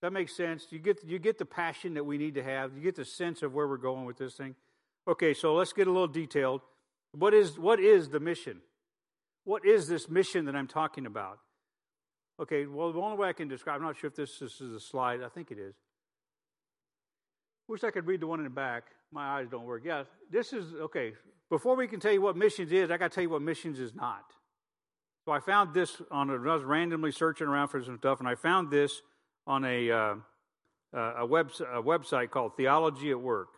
[0.00, 0.68] That makes sense.
[0.70, 2.74] You get you get the passion that we need to have.
[2.74, 4.54] You get the sense of where we're going with this thing.
[5.06, 6.62] Okay, so let's get a little detailed.
[7.12, 8.62] What is what is the mission?
[9.44, 11.38] What is this mission that I'm talking about?
[12.40, 14.72] Okay, well, the only way I can describe, I'm not sure if this, this is
[14.72, 15.20] a slide.
[15.22, 15.74] I think it is.
[17.68, 18.84] Wish I could read the one in the back.
[19.12, 19.82] My eyes don't work.
[19.84, 21.12] Yeah, this is okay.
[21.50, 23.78] Before we can tell you what missions is, I got to tell you what missions
[23.78, 24.32] is not.
[25.26, 28.28] So I found this on a, I was randomly searching around for some stuff, and
[28.28, 29.02] I found this
[29.44, 30.14] on a, uh,
[30.94, 33.48] a, web, a website called Theology at Work.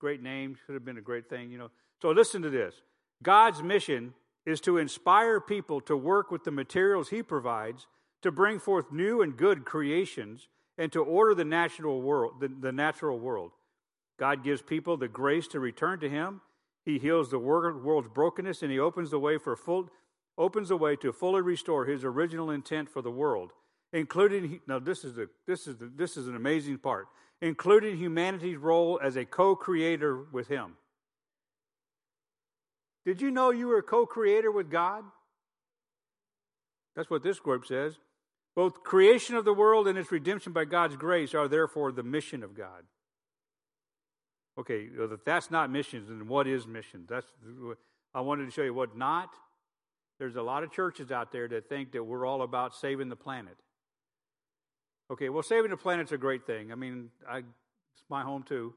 [0.00, 1.70] Great name, should have been a great thing, you know.
[2.00, 2.74] So listen to this
[3.22, 4.14] God's mission
[4.44, 7.86] is to inspire people to work with the materials He provides
[8.22, 12.40] to bring forth new and good creations and to order the natural world.
[12.40, 13.52] The, the natural world.
[14.18, 16.40] God gives people the grace to return to Him.
[16.84, 19.88] He heals the world's brokenness and He opens the way for full
[20.38, 23.52] opens the way to fully restore His original intent for the world
[23.92, 27.06] including now this is a this is the, this is an amazing part,
[27.40, 30.76] including humanity's role as a co-creator with Him.
[33.04, 35.04] Did you know you were a co-creator with God?
[36.94, 37.98] That's what this group says.
[38.54, 42.42] Both creation of the world and its redemption by God's grace are therefore the mission
[42.42, 42.84] of God.
[44.58, 47.08] Okay, if that's not missions, then what is missions?
[47.08, 47.26] That's
[48.14, 49.30] I wanted to show you what not.
[50.18, 53.16] There's a lot of churches out there that think that we're all about saving the
[53.16, 53.56] planet.
[55.10, 56.72] Okay, well, saving the planet's a great thing.
[56.72, 58.74] I mean, I, it's my home too.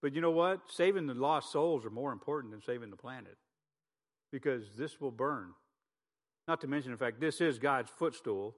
[0.00, 0.60] But you know what?
[0.68, 3.36] Saving the lost souls are more important than saving the planet
[4.32, 5.50] because this will burn.
[6.46, 8.56] Not to mention, in fact, this is God's footstool,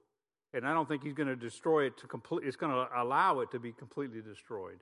[0.53, 2.47] and I don't think He's going to destroy it to complete.
[2.47, 4.79] It's going to allow it to be completely destroyed.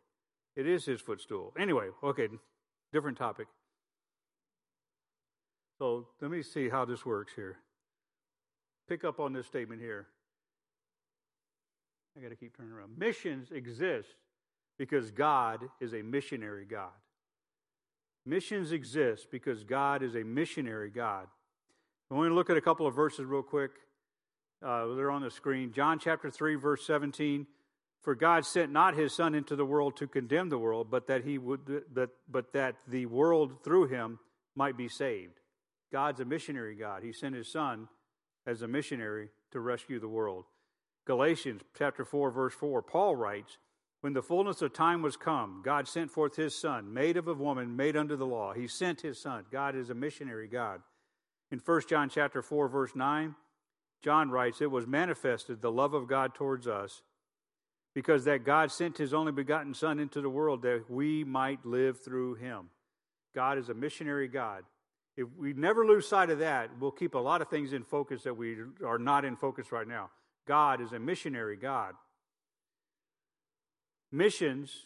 [0.55, 1.53] It is His footstool.
[1.57, 2.27] Anyway, okay,
[2.93, 3.47] different topic.
[5.79, 7.57] So let me see how this works here.
[8.89, 10.07] Pick up on this statement here.
[12.17, 12.97] I got to keep turning around.
[12.97, 14.09] Missions exist
[14.77, 16.89] because God is a missionary God.
[18.25, 21.27] Missions exist because God is a missionary God.
[22.11, 23.71] I want to look at a couple of verses real quick.
[24.61, 25.71] Uh, they're on the screen.
[25.71, 27.47] John chapter 3, verse 17.
[28.01, 31.23] For God sent not his Son into the world to condemn the world, but that
[31.23, 34.19] he would that but that the world through him
[34.55, 35.39] might be saved.
[35.91, 37.03] God's a missionary God.
[37.03, 37.87] He sent his Son
[38.45, 40.45] as a missionary to rescue the world.
[41.05, 43.57] Galatians chapter 4, verse 4, Paul writes,
[44.01, 47.33] When the fullness of time was come, God sent forth his Son, made of a
[47.33, 48.53] woman, made under the law.
[48.53, 49.45] He sent his Son.
[49.51, 50.81] God is a missionary God.
[51.51, 53.35] In 1 John chapter 4, verse 9,
[54.03, 57.01] John writes, It was manifested the love of God towards us
[57.95, 61.99] because that God sent his only begotten Son into the world that we might live
[61.99, 62.69] through him.
[63.33, 64.63] God is a missionary God.
[65.19, 68.23] If we never lose sight of that, we'll keep a lot of things in focus
[68.23, 68.55] that we
[68.85, 70.11] are not in focus right now.
[70.47, 71.93] God is a missionary God.
[74.13, 74.85] Missions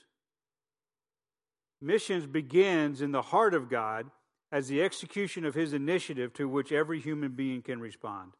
[1.79, 4.09] missions begins in the heart of God
[4.51, 8.31] as the execution of his initiative to which every human being can respond.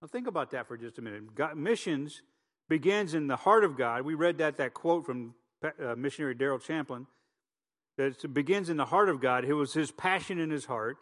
[0.00, 1.34] Now think about that for just a minute.
[1.34, 2.22] God, missions
[2.68, 4.02] begins in the heart of God.
[4.02, 5.34] We read that that quote from
[5.64, 7.06] uh, missionary Daryl Champlin
[7.96, 9.44] that begins in the heart of God.
[9.44, 10.98] It was his passion in his heart,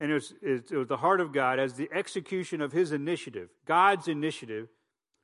[0.00, 3.50] and it was, it was the heart of God as the execution of his initiative,
[3.66, 4.68] God's initiative,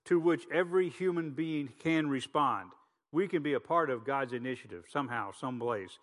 [0.04, 2.70] to which every human being can respond.
[3.10, 5.98] We can be a part of God's initiative somehow, someplace.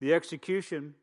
[0.00, 0.94] The execution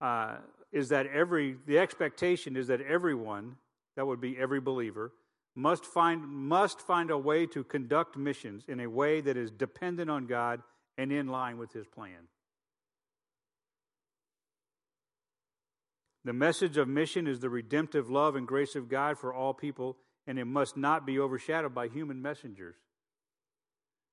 [0.00, 0.36] uh,
[0.72, 3.56] is that every, the expectation is that everyone,
[3.96, 5.12] that would be every believer,
[5.54, 10.10] must find, must find a way to conduct missions in a way that is dependent
[10.10, 10.62] on God
[10.98, 12.28] and in line with His plan.
[16.30, 19.96] The message of mission is the redemptive love and grace of God for all people,
[20.28, 22.76] and it must not be overshadowed by human messengers.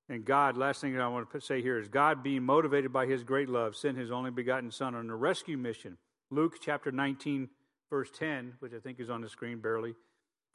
[0.10, 3.24] And God, last thing I want to say here is God, being motivated by his
[3.24, 6.00] great love, sent his only begotten Son on a rescue mission.
[6.32, 7.50] Luke chapter 19,
[7.92, 9.94] verse 10, which I think is on the screen barely.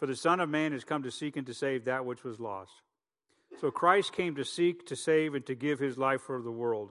[0.01, 2.41] For the Son of Man has come to seek and to save that which was
[2.41, 2.73] lost.
[3.61, 6.91] So Christ came to seek, to save, and to give his life for the world.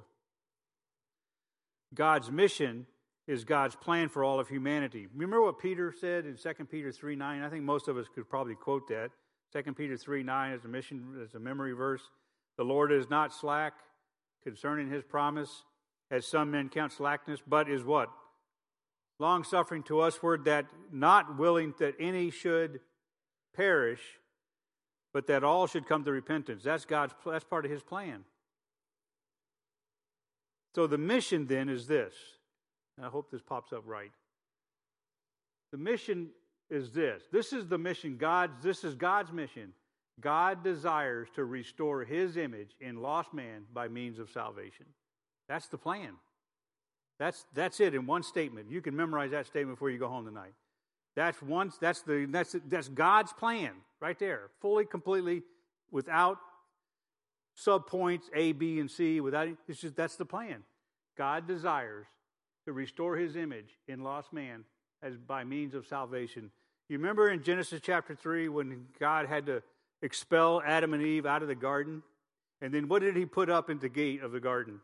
[1.93, 2.85] God's mission
[3.31, 5.07] is God's plan for all of humanity.
[5.13, 7.41] Remember what Peter said in 2 Peter 3 9?
[7.41, 9.11] I think most of us could probably quote that.
[9.53, 12.01] 2 Peter 3 9 as a mission, as a memory verse.
[12.57, 13.73] The Lord is not slack
[14.43, 15.63] concerning his promise,
[16.09, 18.09] as some men count slackness, but is what?
[19.17, 22.81] Long suffering to usward, that not willing that any should
[23.55, 24.01] perish,
[25.13, 26.63] but that all should come to repentance.
[26.63, 28.25] That's God's that's part of his plan.
[30.75, 32.13] So the mission then is this.
[33.01, 34.11] And I hope this pops up right.
[35.71, 36.29] The mission
[36.69, 37.23] is this.
[37.31, 39.73] This is the mission God's this is God's mission.
[40.19, 44.85] God desires to restore his image in lost man by means of salvation.
[45.49, 46.11] That's the plan.
[47.17, 48.69] That's that's it in one statement.
[48.69, 50.53] You can memorize that statement before you go home tonight.
[51.15, 51.71] That's one.
[51.81, 52.27] That's the.
[52.29, 55.41] That's that's God's plan right there, fully, completely,
[55.89, 56.37] without
[57.57, 59.21] subpoints A, B, and C.
[59.21, 60.61] Without it's just that's the plan.
[61.17, 62.05] God desires
[62.71, 64.63] to restore His image in lost man
[65.03, 66.51] as by means of salvation.
[66.87, 69.61] You remember in Genesis chapter three when God had to
[70.01, 72.01] expel Adam and Eve out of the garden,
[72.61, 74.79] and then what did He put up in the gate of the garden?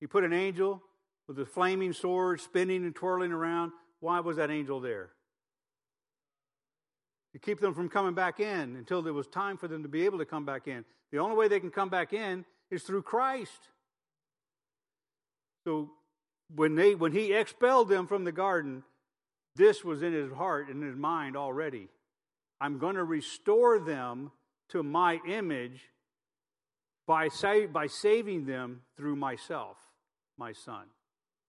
[0.00, 0.82] He put an angel
[1.28, 5.10] with a flaming sword spinning and twirling around why was that angel there?
[7.32, 10.04] To keep them from coming back in until there was time for them to be
[10.04, 10.84] able to come back in.
[11.12, 13.68] The only way they can come back in is through Christ.
[15.66, 15.90] So
[16.54, 18.84] when they when he expelled them from the garden,
[19.56, 21.88] this was in his heart and his mind already.
[22.60, 24.30] I'm going to restore them
[24.70, 25.80] to my image
[27.06, 29.76] by, sa- by saving them through myself,
[30.38, 30.84] my son.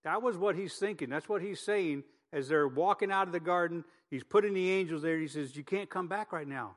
[0.04, 1.10] That was what he's thinking.
[1.10, 5.02] That's what he's saying as they're walking out of the garden, he's putting the angels
[5.02, 5.18] there.
[5.18, 6.74] He says, You can't come back right now.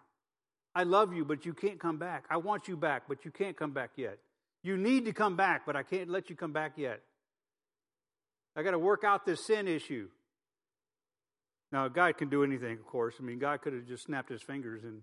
[0.73, 2.25] I love you, but you can't come back.
[2.29, 4.19] I want you back, but you can't come back yet.
[4.63, 7.01] You need to come back, but I can't let you come back yet.
[8.55, 10.09] I got to work out this sin issue.
[11.71, 13.15] Now, God can do anything, of course.
[13.19, 15.01] I mean, God could have just snapped his fingers and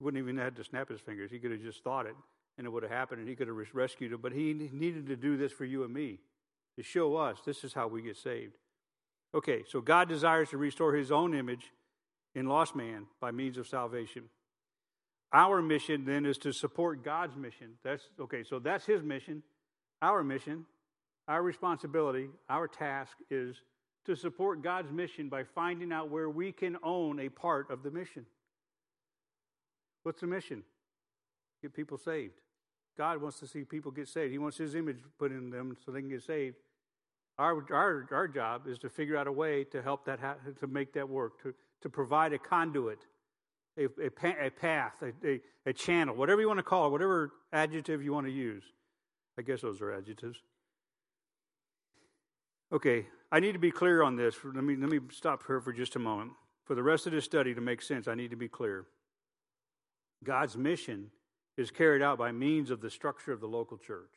[0.00, 1.30] wouldn't even have had to snap his fingers.
[1.30, 2.16] He could have just thought it
[2.58, 4.20] and it would have happened and he could have rescued it.
[4.20, 6.18] But he needed to do this for you and me
[6.76, 8.56] to show us this is how we get saved.
[9.34, 11.72] Okay, so God desires to restore his own image
[12.34, 14.24] in lost man by means of salvation.
[15.32, 17.74] Our mission then is to support God's mission.
[17.84, 19.44] That's okay, so that's his mission.
[20.02, 20.66] Our mission,
[21.30, 23.54] our responsibility, our task is
[24.04, 27.90] to support God's mission by finding out where we can own a part of the
[27.90, 28.26] mission.
[30.02, 30.64] What's the mission?
[31.62, 32.40] Get people saved.
[32.98, 34.32] God wants to see people get saved.
[34.32, 36.56] He wants his image put in them so they can get saved.
[37.38, 40.66] Our, our, our job is to figure out a way to help that, ha- to
[40.66, 43.06] make that work, to, to provide a conduit,
[43.78, 47.30] a, a, a path, a, a, a channel, whatever you want to call it, whatever
[47.52, 48.64] adjective you want to use.
[49.38, 50.38] I guess those are adjectives.
[52.72, 54.36] Okay, I need to be clear on this.
[54.44, 56.32] Let me, let me stop here for just a moment.
[56.64, 58.86] For the rest of this study to make sense, I need to be clear.
[60.22, 61.10] God's mission
[61.56, 64.12] is carried out by means of the structure of the local church.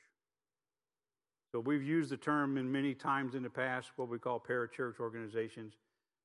[1.52, 5.00] So we've used the term in many times in the past, what we call parachurch
[5.00, 5.74] organizations.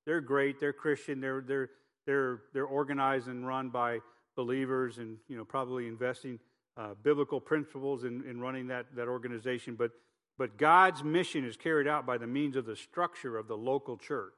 [0.05, 1.70] They're great, they're Christian, they're, they're,
[2.07, 4.01] they're, they're organized and run by
[4.37, 6.39] believers and you know probably investing
[6.76, 9.74] uh, biblical principles in, in running that, that organization.
[9.74, 9.93] But,
[10.39, 13.97] but God's mission is carried out by the means of the structure of the local
[13.97, 14.32] church.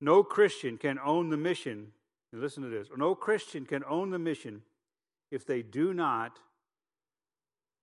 [0.00, 1.92] No Christian can own the mission.
[2.32, 2.88] and listen to this.
[2.96, 4.62] No Christian can own the mission
[5.30, 6.38] if they do not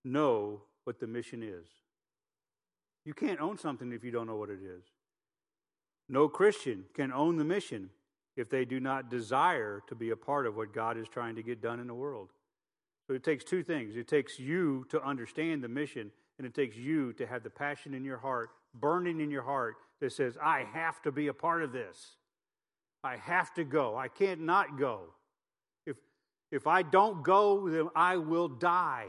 [0.04, 1.66] know what the mission is.
[3.04, 4.82] You can't own something if you don't know what it is.
[6.08, 7.90] No Christian can own the mission
[8.36, 11.42] if they do not desire to be a part of what God is trying to
[11.42, 12.30] get done in the world.
[13.06, 16.76] So it takes two things it takes you to understand the mission, and it takes
[16.76, 20.66] you to have the passion in your heart, burning in your heart, that says, I
[20.72, 22.16] have to be a part of this.
[23.02, 23.96] I have to go.
[23.96, 25.14] I can't not go.
[25.86, 25.96] If,
[26.50, 29.06] if I don't go, then I will die.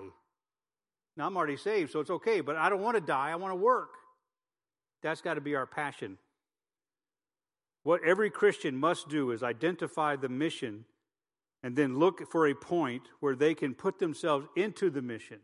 [1.17, 3.32] Now, I'm already saved, so it's okay, but I don't want to die.
[3.32, 3.91] I want to work.
[5.01, 6.17] That's got to be our passion.
[7.84, 10.86] What every Christian must do is identify the mission
[11.63, 15.39] and then look for a point where they can put themselves into the mission.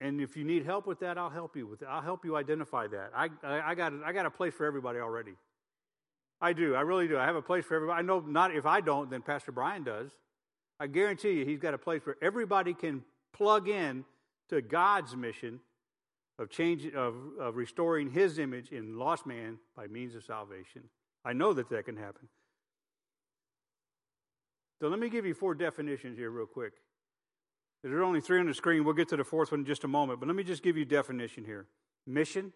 [0.00, 1.88] And if you need help with that, I'll help you with it.
[1.90, 3.10] I'll help you identify that.
[3.14, 5.34] I, I, I, got, I got a place for everybody already.
[6.40, 6.74] I do.
[6.74, 7.18] I really do.
[7.18, 7.98] I have a place for everybody.
[7.98, 10.10] I know not if I don't, then Pastor Brian does.
[10.78, 14.06] I guarantee you, he's got a place where everybody can plug in
[14.48, 15.60] to God's mission
[16.38, 20.84] of change of, of restoring His image in lost man by means of salvation.
[21.22, 22.28] I know that that can happen.
[24.80, 26.72] So let me give you four definitions here, real quick.
[27.82, 28.84] There are only three on the screen.
[28.84, 30.76] We'll get to the fourth one in just a moment, but let me just give
[30.76, 31.66] you definition here.
[32.06, 32.52] Mission.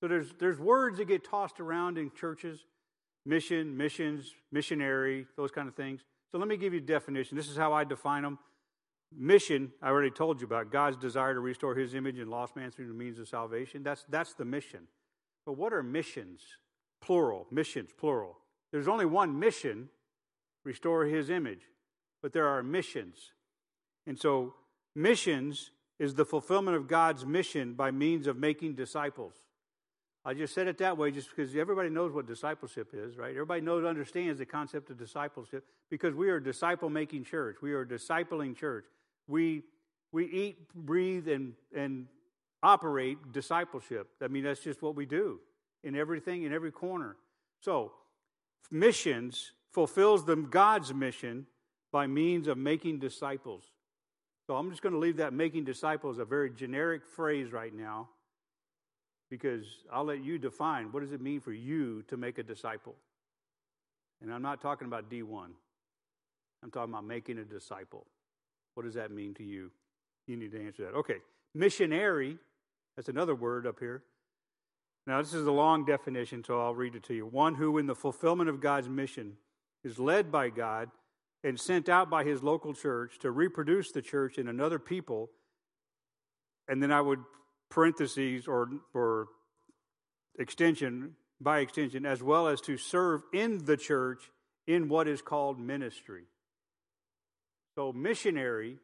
[0.00, 2.66] So there's there's words that get tossed around in churches.
[3.26, 6.02] Mission, missions, missionary, those kind of things.
[6.30, 7.36] So let me give you definition.
[7.36, 8.38] This is how I define them.
[9.16, 12.70] Mission, I already told you about God's desire to restore his image in lost man
[12.70, 13.82] through the means of salvation.
[13.82, 14.88] That's, that's the mission.
[15.46, 16.42] But what are missions?
[17.00, 17.46] Plural.
[17.50, 18.38] Missions, plural.
[18.72, 19.88] There's only one mission
[20.64, 21.68] restore his image,
[22.22, 23.32] but there are missions.
[24.06, 24.54] And so,
[24.94, 29.34] missions is the fulfillment of God's mission by means of making disciples.
[30.24, 33.30] I just said it that way just because everybody knows what discipleship is, right?
[33.30, 37.56] Everybody knows, understands the concept of discipleship because we are disciple making church.
[37.60, 38.86] We are discipling church.
[39.28, 39.64] We,
[40.12, 42.06] we eat, breathe, and, and
[42.62, 44.08] operate discipleship.
[44.22, 45.40] I mean, that's just what we do
[45.82, 47.16] in everything, in every corner.
[47.60, 47.92] So,
[48.70, 51.46] missions fulfills the God's mission
[51.92, 53.64] by means of making disciples.
[54.46, 58.08] So I'm just going to leave that making disciples a very generic phrase right now
[59.30, 62.94] because I'll let you define what does it mean for you to make a disciple.
[64.22, 65.48] And I'm not talking about D1.
[66.62, 68.06] I'm talking about making a disciple.
[68.74, 69.70] What does that mean to you?
[70.26, 70.94] You need to answer that.
[70.94, 71.18] Okay.
[71.54, 72.38] Missionary,
[72.96, 74.02] that's another word up here.
[75.06, 77.26] Now, this is a long definition, so I'll read it to you.
[77.26, 79.36] One who, in the fulfillment of God's mission,
[79.84, 80.90] is led by God
[81.44, 85.30] and sent out by his local church to reproduce the church in another people.
[86.66, 87.20] And then I would
[87.70, 89.26] parentheses or, or
[90.38, 94.30] extension, by extension, as well as to serve in the church
[94.66, 96.24] in what is called ministry.
[97.76, 98.78] So, missionary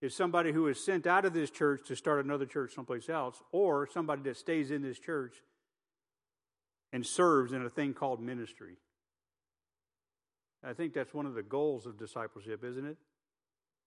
[0.00, 3.42] is somebody who is sent out of this church to start another church someplace else,
[3.50, 5.34] or somebody that stays in this church
[6.92, 8.76] and serves in a thing called ministry.
[10.64, 12.96] I think that's one of the goals of discipleship, isn't it?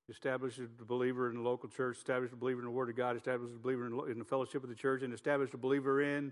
[0.09, 3.17] establish a believer in the local church, establish a believer in the Word of God,
[3.17, 6.31] establish a believer in, the fellowship of the church, and establish a believer in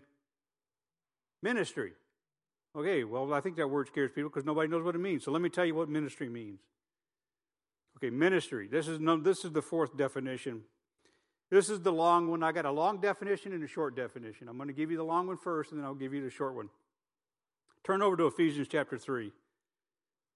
[1.44, 1.94] ministry.
[2.76, 5.24] Okay, well, I think that word scares people because nobody knows what it means.
[5.24, 6.60] So let me tell you what ministry means.
[7.98, 8.68] Okay, ministry.
[8.68, 10.64] This is this is the fourth definition.
[11.50, 12.44] This is the long one.
[12.44, 14.50] I got a long definition and a short definition.
[14.50, 16.30] I'm going to give you the long one first, and then I'll give you the
[16.30, 16.70] short one.
[17.86, 19.32] Turn over to Ephesians chapter 3,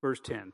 [0.02, 0.54] verse 10.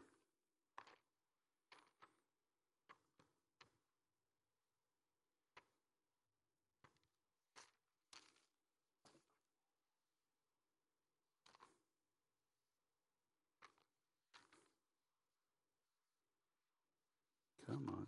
[17.67, 18.05] Come on.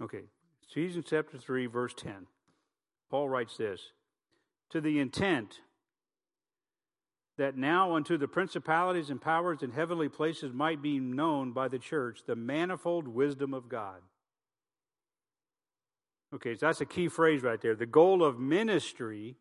[0.00, 0.24] Okay,
[0.70, 2.26] Ephesians chapter 3, verse 10.
[3.10, 3.92] Paul writes this
[4.70, 5.60] To the intent
[7.38, 11.78] that now unto the principalities and powers in heavenly places might be known by the
[11.78, 14.00] church the manifold wisdom of God.
[16.34, 17.74] Okay, so that's a key phrase right there.
[17.74, 19.36] The goal of ministry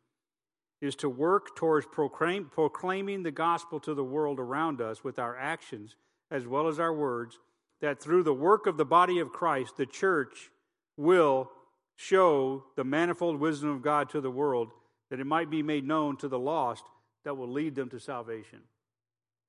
[0.81, 5.37] is to work towards proclaim, proclaiming the gospel to the world around us with our
[5.37, 5.95] actions
[6.29, 7.39] as well as our words,
[7.81, 10.49] that through the work of the body of Christ, the church
[10.97, 11.49] will
[11.95, 14.71] show the manifold wisdom of God to the world,
[15.09, 16.83] that it might be made known to the lost
[17.25, 18.59] that will lead them to salvation.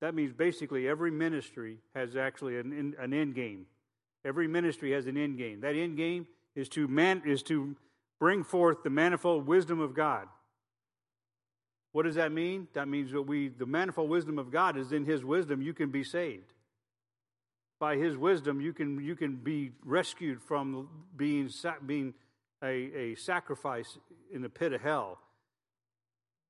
[0.01, 3.67] That means basically every ministry has actually an, an end game.
[4.25, 5.61] Every ministry has an end game.
[5.61, 7.77] That end game is to, man, is to
[8.19, 10.27] bring forth the manifold wisdom of God.
[11.93, 12.69] What does that mean?
[12.75, 15.91] That means that we, the manifold wisdom of God is in His wisdom, you can
[15.91, 16.53] be saved.
[17.79, 21.49] By His wisdom, you can, you can be rescued from being,
[21.87, 22.15] being
[22.63, 23.99] a, a sacrifice
[24.33, 25.19] in the pit of hell.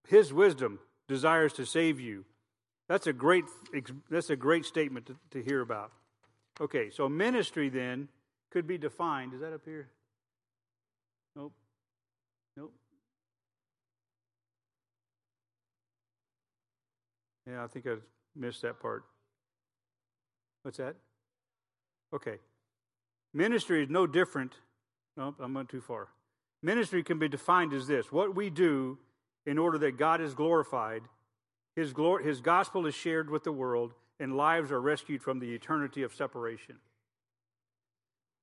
[0.09, 2.25] His wisdom desires to save you.
[2.89, 3.45] That's a great,
[4.11, 5.93] that's a great statement to, to hear about.
[6.61, 8.09] Okay, so ministry then
[8.51, 9.35] could be defined.
[9.35, 9.89] Is that up here?
[11.35, 11.53] Nope.
[12.57, 12.73] Nope.
[17.47, 17.97] Yeah, I think I
[18.35, 19.05] missed that part.
[20.63, 20.97] What's that?
[22.13, 22.37] Okay.
[23.35, 24.55] Ministry is no different.
[25.17, 26.09] Nope, I'm going too far.
[26.63, 28.99] Ministry can be defined as this what we do
[29.47, 31.03] in order that God is glorified,
[31.75, 36.03] his, his gospel is shared with the world, and lives are rescued from the eternity
[36.03, 36.77] of separation.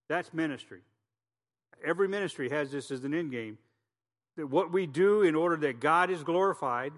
[0.07, 0.81] That's ministry.
[1.83, 3.57] Every ministry has this as an end game.
[4.37, 6.93] That what we do in order that God is glorified,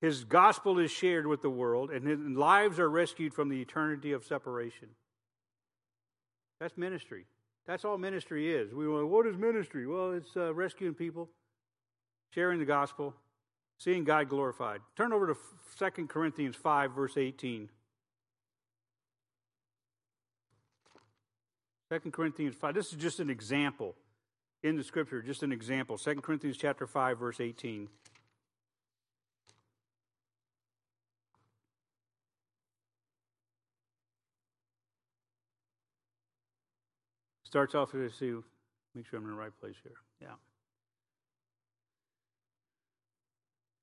[0.00, 4.12] his gospel is shared with the world, and his lives are rescued from the eternity
[4.12, 4.88] of separation.
[6.60, 7.26] That's ministry.
[7.66, 8.72] That's all ministry is.
[8.72, 9.86] We what is ministry?
[9.86, 11.28] Well, it's uh, rescuing people,
[12.32, 13.14] sharing the gospel,
[13.78, 14.80] seeing God glorified.
[14.96, 17.68] Turn over to 2 Corinthians 5, verse 18.
[21.90, 22.74] 2 Corinthians 5.
[22.74, 23.94] This is just an example
[24.62, 25.96] in the scripture, just an example.
[25.96, 27.88] 2 Corinthians chapter 5, verse 18.
[37.44, 38.34] Starts off with, see,
[38.94, 39.92] make sure I'm in the right place here.
[40.20, 40.34] Yeah.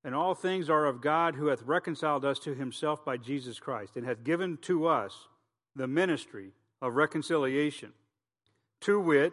[0.04, 3.96] And all things are of God who hath reconciled us to himself by Jesus Christ,
[3.96, 5.28] and hath given to us
[5.74, 6.50] the ministry
[6.82, 7.92] of reconciliation.
[8.82, 9.32] To wit,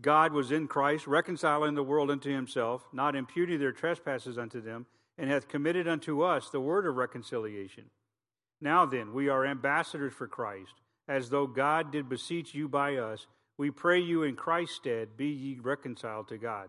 [0.00, 4.86] God was in Christ, reconciling the world unto himself, not imputing their trespasses unto them,
[5.16, 7.84] and hath committed unto us the word of reconciliation.
[8.60, 10.74] Now then, we are ambassadors for Christ,
[11.08, 13.26] as though God did beseech you by us.
[13.56, 16.68] We pray you in Christ's stead, be ye reconciled to God.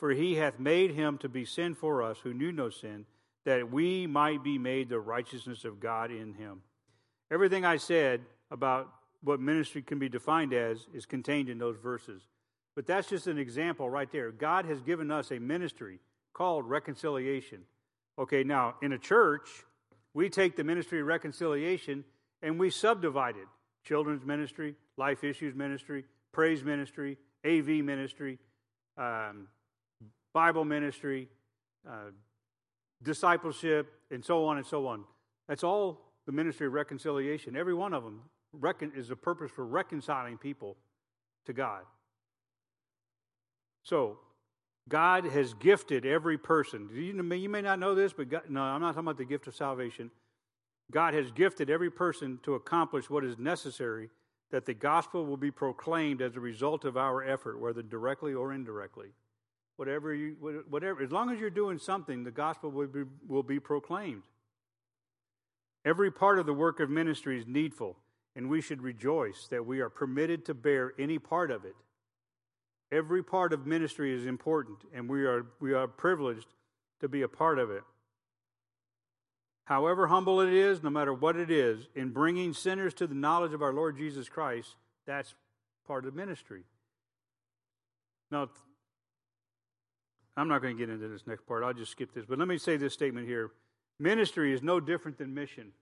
[0.00, 3.04] For he hath made him to be sin for us who knew no sin,
[3.44, 6.62] that we might be made the righteousness of God in him.
[7.30, 8.90] Everything I said about
[9.22, 12.22] what ministry can be defined as is contained in those verses.
[12.74, 14.32] But that's just an example right there.
[14.32, 15.98] God has given us a ministry
[16.32, 17.60] called reconciliation.
[18.18, 19.50] Okay, now in a church,
[20.14, 22.04] we take the ministry of reconciliation
[22.40, 23.48] and we subdivide it
[23.84, 28.38] children's ministry, life issues ministry, praise ministry, AV ministry,
[28.96, 29.46] um,
[30.32, 31.28] Bible ministry,
[31.88, 32.10] uh,
[33.02, 35.04] discipleship, and so on and so on.
[35.48, 37.56] That's all the ministry of reconciliation.
[37.56, 38.22] Every one of them
[38.94, 40.76] is a purpose for reconciling people
[41.46, 41.82] to God.
[43.82, 44.18] So,
[44.88, 46.88] God has gifted every person.
[46.92, 49.46] You, you may not know this, but God, no, I'm not talking about the gift
[49.46, 50.10] of salvation.
[50.90, 54.10] God has gifted every person to accomplish what is necessary
[54.50, 58.52] that the gospel will be proclaimed as a result of our effort, whether directly or
[58.52, 59.10] indirectly
[59.80, 63.58] whatever you, whatever, as long as you're doing something, the gospel will be, will be
[63.58, 64.24] proclaimed.
[65.86, 67.96] Every part of the work of ministry is needful,
[68.36, 71.76] and we should rejoice that we are permitted to bear any part of it.
[72.92, 76.48] Every part of ministry is important, and we are, we are privileged
[77.00, 77.82] to be a part of it.
[79.64, 83.54] However humble it is, no matter what it is, in bringing sinners to the knowledge
[83.54, 84.74] of our Lord Jesus Christ,
[85.06, 85.34] that's
[85.86, 86.64] part of ministry.
[88.30, 88.50] Now,
[90.36, 91.62] I'm not going to get into this next part.
[91.62, 92.24] I'll just skip this.
[92.24, 93.50] But let me say this statement here
[93.98, 95.72] ministry is no different than mission.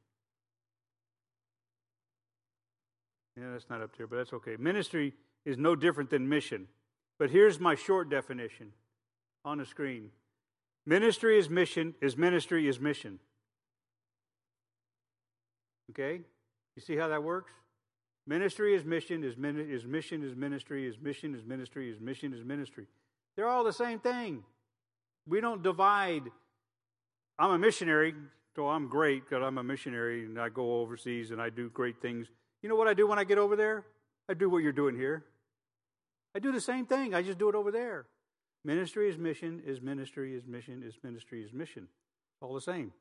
[3.37, 4.57] Yeah, that's not up there, but that's okay.
[4.59, 6.67] Ministry is no different than mission.
[7.19, 8.73] But here's my short definition
[9.45, 10.11] on the screen
[10.87, 13.19] ministry is mission, is ministry is mission.
[15.91, 16.21] Okay?
[16.77, 17.53] You see how that works?
[18.27, 22.35] Ministry is mission, is, min- is mission is ministry, is mission is ministry, is mission
[22.35, 22.87] is ministry.
[23.39, 24.43] They're all the same thing.
[25.25, 26.25] We don't divide.
[27.39, 28.13] I'm a missionary.
[28.57, 32.03] So I'm great because I'm a missionary and I go overseas and I do great
[32.03, 32.27] things.
[32.63, 33.87] You know what I do when I get over there?
[34.29, 35.25] I do what you're doing here.
[36.35, 37.15] I do the same thing.
[37.15, 38.07] I just do it over there.
[38.65, 41.87] Ministry is mission, is ministry, is mission, is ministry, is mission.
[42.43, 42.93] All the same.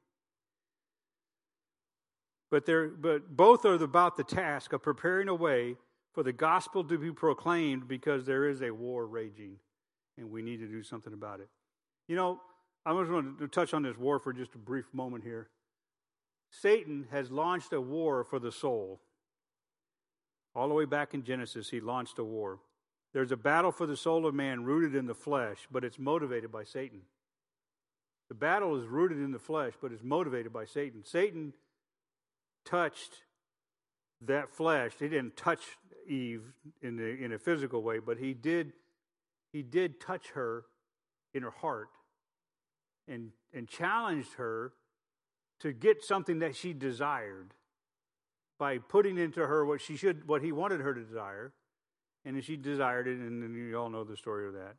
[2.52, 5.78] But, they're, but both are about the task of preparing a way
[6.14, 9.58] for the gospel to be proclaimed because there is a war raging
[10.18, 11.50] and we need to do something about it.
[12.08, 12.40] You know,
[12.86, 15.50] I just want to touch on this war for just a brief moment here.
[16.50, 19.02] Satan has launched a war for the soul.
[20.56, 22.60] All the way back in Genesis, he launched a war.
[23.14, 26.52] There's a battle for the soul of man rooted in the flesh, but it's motivated
[26.52, 27.02] by Satan.
[28.30, 31.04] The battle is rooted in the flesh, but it's motivated by Satan.
[31.06, 31.54] Satan
[32.66, 33.24] touched
[34.22, 34.94] that flesh.
[35.00, 35.62] He didn't touch
[36.08, 38.74] Eve in, the, in a physical way, but he did,
[39.52, 40.66] he did touch her
[41.34, 41.90] in her heart
[43.08, 44.74] and, and challenged her
[45.60, 47.54] to get something that she desired
[48.60, 51.54] by putting into her what she should what he wanted her to desire.
[52.26, 54.76] And she desired it and you all know the story of that.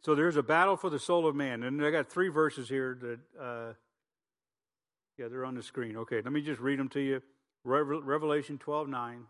[0.00, 1.62] So there's a battle for the soul of man.
[1.62, 3.72] And i got three verses here that uh,
[5.16, 5.96] yeah they're on the screen.
[5.98, 7.22] Okay let me just read them to you.
[7.64, 9.24] Revelation 12 9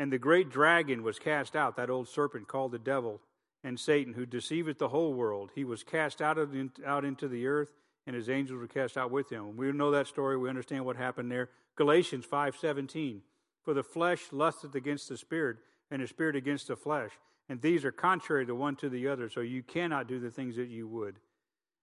[0.00, 3.20] and the great dragon was cast out that old serpent called the devil
[3.62, 5.50] and Satan, who deceiveth the whole world.
[5.54, 7.68] He was cast out, of out into the earth,
[8.06, 9.58] and his angels were cast out with him.
[9.58, 10.38] We know that story.
[10.38, 11.50] We understand what happened there.
[11.76, 13.20] Galatians 5.17,
[13.62, 15.58] For the flesh lusteth against the spirit,
[15.90, 17.10] and the spirit against the flesh.
[17.50, 20.56] And these are contrary the one to the other, so you cannot do the things
[20.56, 21.16] that you would.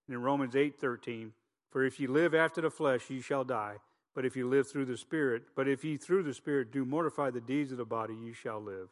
[0.07, 1.33] And in Romans 8.13,
[1.69, 3.75] For if ye live after the flesh, ye shall die.
[4.17, 7.29] But if you live through the Spirit, but if ye through the Spirit do mortify
[7.29, 8.87] the deeds of the body, ye shall live.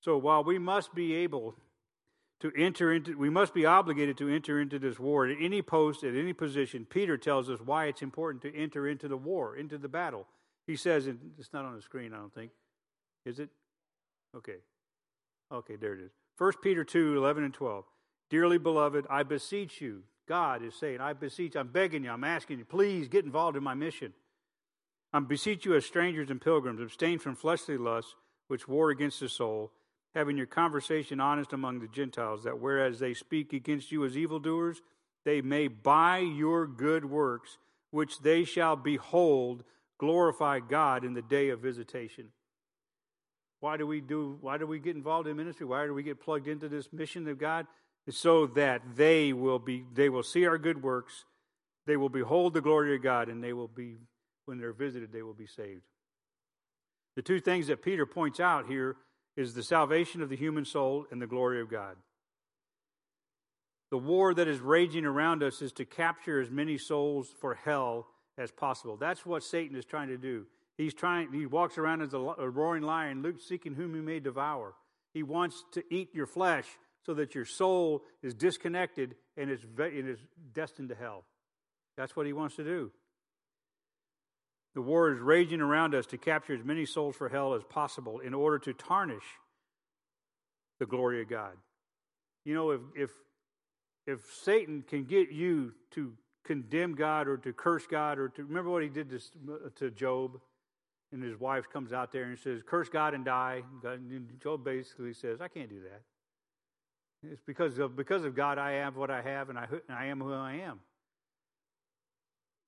[0.00, 1.54] So while we must be able
[2.40, 6.02] to enter into, we must be obligated to enter into this war at any post,
[6.02, 6.84] at any position.
[6.84, 10.26] Peter tells us why it's important to enter into the war, into the battle.
[10.66, 12.50] He says, it's not on the screen, I don't think.
[13.24, 13.50] Is it?
[14.36, 14.56] Okay.
[15.52, 16.10] Okay, there it is.
[16.38, 17.84] 1 Peter 2 11 and 12.
[18.28, 22.58] Dearly beloved, I beseech you, God is saying, I beseech, I'm begging you, I'm asking
[22.58, 24.14] you, please get involved in my mission.
[25.12, 28.14] I beseech you as strangers and pilgrims, abstain from fleshly lusts
[28.48, 29.72] which war against the soul
[30.14, 34.80] having your conversation honest among the Gentiles, that whereas they speak against you as evildoers,
[35.24, 37.58] they may by your good works,
[37.90, 39.64] which they shall behold,
[39.98, 42.28] glorify God in the day of visitation.
[43.60, 45.66] Why do we do why do we get involved in ministry?
[45.66, 47.66] Why do we get plugged into this mission of God?
[48.10, 51.24] So that they will be they will see our good works,
[51.86, 53.96] they will behold the glory of God, and they will be
[54.44, 55.82] when they're visited, they will be saved.
[57.14, 58.96] The two things that Peter points out here
[59.36, 61.96] is the salvation of the human soul and the glory of God.
[63.90, 68.06] The war that is raging around us is to capture as many souls for hell
[68.38, 68.96] as possible.
[68.96, 70.46] That's what Satan is trying to do.
[70.78, 71.30] He's trying.
[71.32, 74.74] He walks around as a, roaring lion, Luke seeking whom he may devour.
[75.12, 76.66] He wants to eat your flesh
[77.04, 80.18] so that your soul is disconnected and is, and is
[80.52, 81.24] destined to hell.
[81.96, 82.90] That's what he wants to do.
[84.74, 88.20] The war is raging around us to capture as many souls for hell as possible
[88.20, 89.24] in order to tarnish
[90.78, 91.52] the glory of God.
[92.44, 93.10] You know, if if
[94.06, 98.70] if Satan can get you to condemn God or to curse God or to remember
[98.70, 99.20] what he did to,
[99.76, 100.40] to Job,
[101.12, 105.12] and his wife comes out there and says, "Curse God and die." And Job basically
[105.12, 106.02] says, "I can't do that.
[107.30, 110.06] It's because of because of God I have what I have, and I, and I
[110.06, 110.80] am who I am."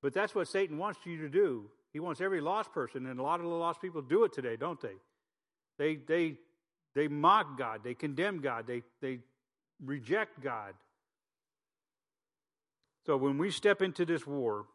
[0.03, 3.23] But that's what Satan wants you to do he wants every lost person, and a
[3.23, 4.97] lot of the lost people do it today, don't they?
[5.79, 6.39] They they
[6.97, 9.21] they mock God, they condemn God, they they
[9.83, 10.75] reject God.
[13.07, 14.67] So when we step into this war,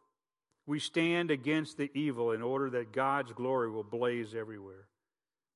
[0.66, 4.86] we stand against the evil in order that God's glory will blaze everywhere.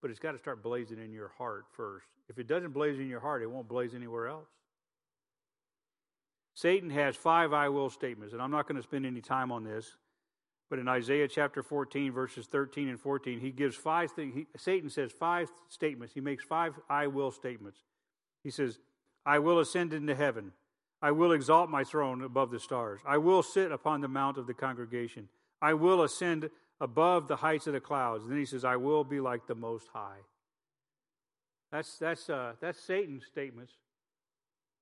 [0.04, 2.04] But it's got to start blazing in your heart first.
[2.28, 4.50] If it doesn't blaze in your heart, it won't blaze anywhere else.
[6.52, 9.64] Satan has five I will statements, and I'm not going to spend any time on
[9.64, 9.96] this.
[10.68, 14.34] But in Isaiah chapter 14, verses 13 and 14, he gives five things.
[14.34, 16.12] He, Satan says five statements.
[16.12, 17.78] He makes five I will statements.
[18.42, 18.78] He says,
[19.24, 20.52] I will ascend into heaven.
[21.00, 23.00] I will exalt my throne above the stars.
[23.06, 25.30] I will sit upon the mount of the congregation.
[25.62, 26.50] I will ascend
[26.80, 28.24] above the heights of the clouds.
[28.24, 30.20] And then he says, I will be like the Most High.
[31.72, 33.72] That's, that's, uh, that's Satan's statements.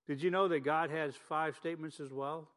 [0.07, 2.49] Did you know that God has five statements as well?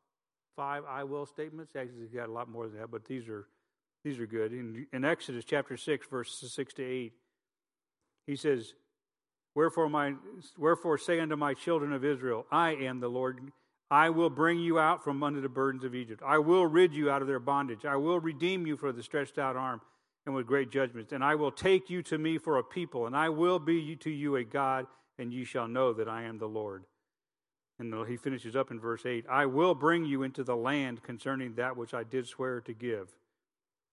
[0.56, 1.76] five I will statements.
[1.76, 3.48] Actually, he's got a lot more than that, but these are
[4.04, 4.54] these are good.
[4.54, 7.14] In, in Exodus chapter six, verses six to eight,
[8.28, 8.74] he says,
[9.54, 10.14] "Wherefore my
[10.58, 13.52] wherefore say unto my children of Israel, I am the Lord.
[13.96, 16.22] I will bring you out from under the burdens of Egypt.
[16.26, 17.86] I will rid you out of their bondage.
[17.86, 19.80] I will redeem you for the stretched out arm
[20.26, 21.14] and with great judgments.
[21.14, 24.10] And I will take you to me for a people, and I will be to
[24.10, 24.86] you a God,
[25.18, 26.84] and ye shall know that I am the Lord.
[27.80, 31.56] And he finishes up in verse 8 I will bring you into the land concerning
[31.56, 33.16] that which I did swear to give.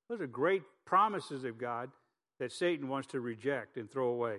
[0.09, 1.92] Those are great promises of God
[2.40, 4.38] that Satan wants to reject and throw away.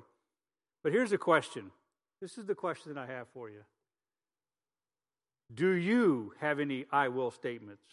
[0.84, 1.72] But here's the question
[2.22, 3.61] this is the question that I have for you.
[5.54, 7.84] Do you have any I will statements?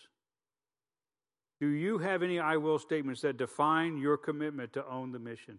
[1.60, 5.58] Do you have any I will statements that define your commitment to own the mission?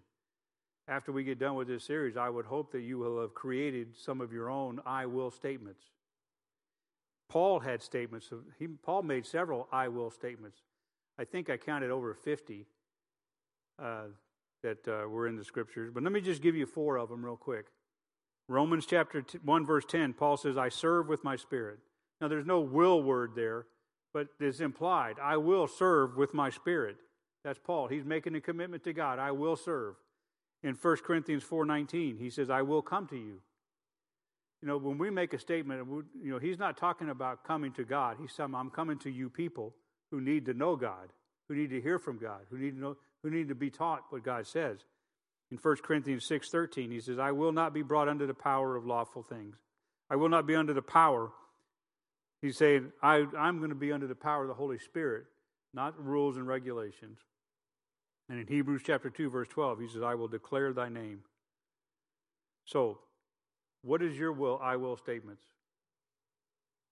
[0.87, 3.95] After we get done with this series, I would hope that you will have created
[3.95, 5.83] some of your own I will statements.
[7.29, 8.31] Paul had statements.
[8.31, 10.57] Of, he, Paul made several I will statements.
[11.19, 12.65] I think I counted over 50
[13.81, 14.03] uh,
[14.63, 15.91] that uh, were in the scriptures.
[15.93, 17.67] But let me just give you four of them real quick.
[18.51, 21.79] Romans chapter 1, verse 10, Paul says, I serve with my spirit.
[22.19, 23.65] Now, there's no will word there,
[24.13, 25.15] but it's implied.
[25.21, 26.97] I will serve with my spirit.
[27.43, 27.87] That's Paul.
[27.87, 29.19] He's making a commitment to God.
[29.19, 29.95] I will serve.
[30.63, 33.41] In 1 Corinthians 4.19, he says, I will come to you.
[34.61, 35.87] You know, when we make a statement,
[36.21, 38.17] you know, he's not talking about coming to God.
[38.21, 39.73] He's saying, I'm coming to you people
[40.11, 41.13] who need to know God,
[41.47, 44.03] who need to hear from God, who need to know, who need to be taught
[44.11, 44.85] what God says.
[45.51, 48.85] In 1 Corinthians 6.13, he says, I will not be brought under the power of
[48.85, 49.57] lawful things.
[50.09, 51.31] I will not be under the power
[52.41, 55.25] He's saying, I, I'm going to be under the power of the Holy Spirit,
[55.73, 57.19] not rules and regulations.
[58.27, 61.19] And in Hebrews chapter 2, verse 12, he says, I will declare thy name.
[62.65, 62.99] So,
[63.83, 65.43] what is your will, I will statements?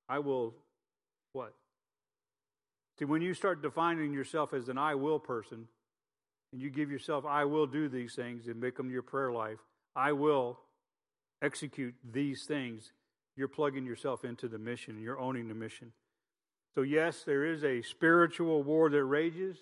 [0.07, 0.53] I will
[1.33, 1.53] what?
[2.97, 5.67] See, when you start defining yourself as an I will person,
[6.51, 9.59] and you give yourself, I will do these things and make them your prayer life,
[9.95, 10.59] I will
[11.41, 12.91] execute these things,
[13.35, 15.91] you're plugging yourself into the mission, you're owning the mission.
[16.75, 19.57] So, yes, there is a spiritual war that rages.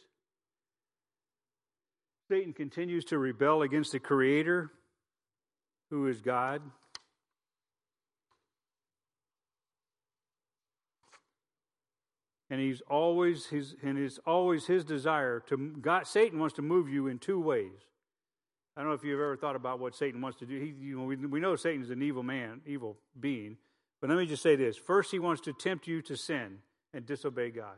[2.30, 4.72] Satan continues to rebel against the Creator,
[5.90, 6.62] who is God.
[12.50, 16.88] And he's always his and it's always his desire to God Satan wants to move
[16.90, 17.88] you in two ways.
[18.76, 20.60] I don't know if you've ever thought about what Satan wants to do.
[20.60, 23.58] He, you know, we, we know Satan's an evil man, evil being.
[24.00, 24.78] But let me just say this.
[24.78, 26.60] First, he wants to tempt you to sin
[26.94, 27.76] and disobey God.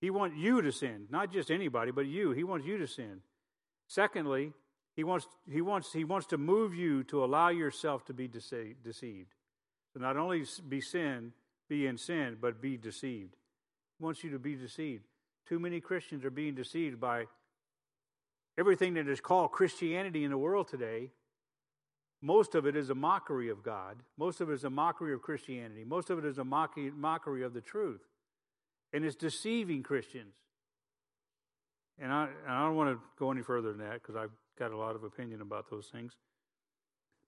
[0.00, 2.32] He wants you to sin, not just anybody, but you.
[2.32, 3.20] He wants you to sin.
[3.86, 4.52] Secondly,
[4.96, 9.34] he wants, he wants, he wants to move you to allow yourself to be deceived.
[9.92, 11.32] So not only be sin,
[11.70, 13.36] be in sin, but be deceived.
[13.98, 15.04] He wants you to be deceived.
[15.48, 17.24] Too many Christians are being deceived by
[18.58, 21.08] everything that is called Christianity in the world today
[22.22, 23.96] most of it is a mockery of God.
[24.18, 25.84] Most of it is a mockery of Christianity.
[25.84, 28.02] Most of it is a mockery of the truth.
[28.92, 30.34] And it's deceiving Christians.
[31.98, 34.72] And I, and I don't want to go any further than that because I've got
[34.72, 36.12] a lot of opinion about those things.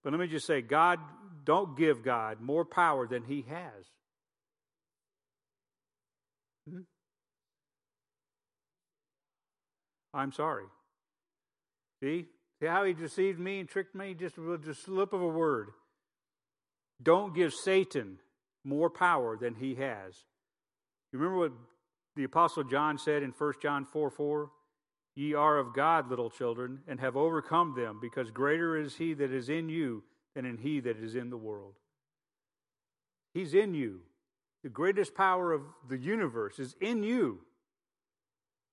[0.02, 0.98] But let me just say God,
[1.44, 3.91] don't give God more power than He has.
[6.68, 6.80] Hmm?
[10.14, 10.64] I'm sorry.
[12.02, 12.26] See?
[12.60, 15.70] See how he deceived me and tricked me just with a slip of a word.
[17.02, 18.18] Don't give Satan
[18.64, 20.14] more power than he has.
[21.12, 21.52] You remember what
[22.14, 24.50] the Apostle John said in 1 John 4 4?
[25.14, 29.30] Ye are of God, little children, and have overcome them, because greater is he that
[29.30, 30.04] is in you
[30.34, 31.74] than in he that is in the world.
[33.34, 34.00] He's in you.
[34.62, 37.40] The greatest power of the universe is in you.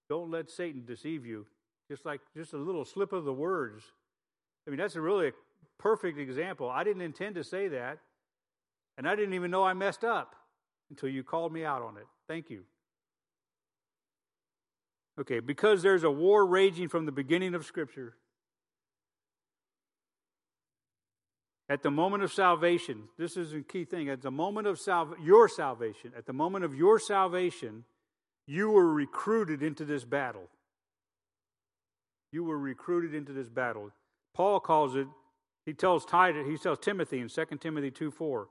[0.08, 1.46] Don't let Satan deceive you
[1.90, 3.84] just like just a little slip of the words.
[4.66, 5.32] I mean, that's a really
[5.80, 6.70] perfect example.
[6.70, 7.98] I didn't intend to say that,
[8.98, 10.36] and I didn't even know I messed up
[10.92, 12.06] until you called me out on it.
[12.28, 12.64] Thank you.
[15.20, 18.16] Okay, because there's a war raging from the beginning of Scripture.
[21.70, 24.10] At the moment of salvation, this is a key thing.
[24.10, 27.86] At the moment of salva- your salvation, at the moment of your salvation,
[28.48, 30.50] you were recruited into this battle.
[32.32, 33.92] You were recruited into this battle.
[34.34, 35.08] Paul calls it,
[35.66, 38.48] he tells Titus, he tells Timothy in 2 Timothy 2 4,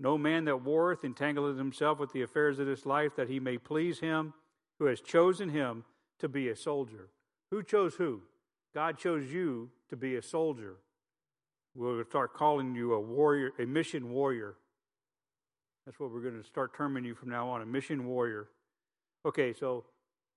[0.00, 3.58] no man that warreth entangleth himself with the affairs of this life, that he may
[3.58, 4.32] please him
[4.78, 5.84] who has chosen him
[6.18, 7.10] to be a soldier.
[7.50, 8.22] Who chose who?
[8.74, 10.76] God chose you to be a soldier.
[11.74, 14.56] We'll start calling you a warrior, a mission warrior.
[15.86, 18.48] That's what we're going to start terming you from now on, a mission warrior.
[19.26, 19.84] Okay, so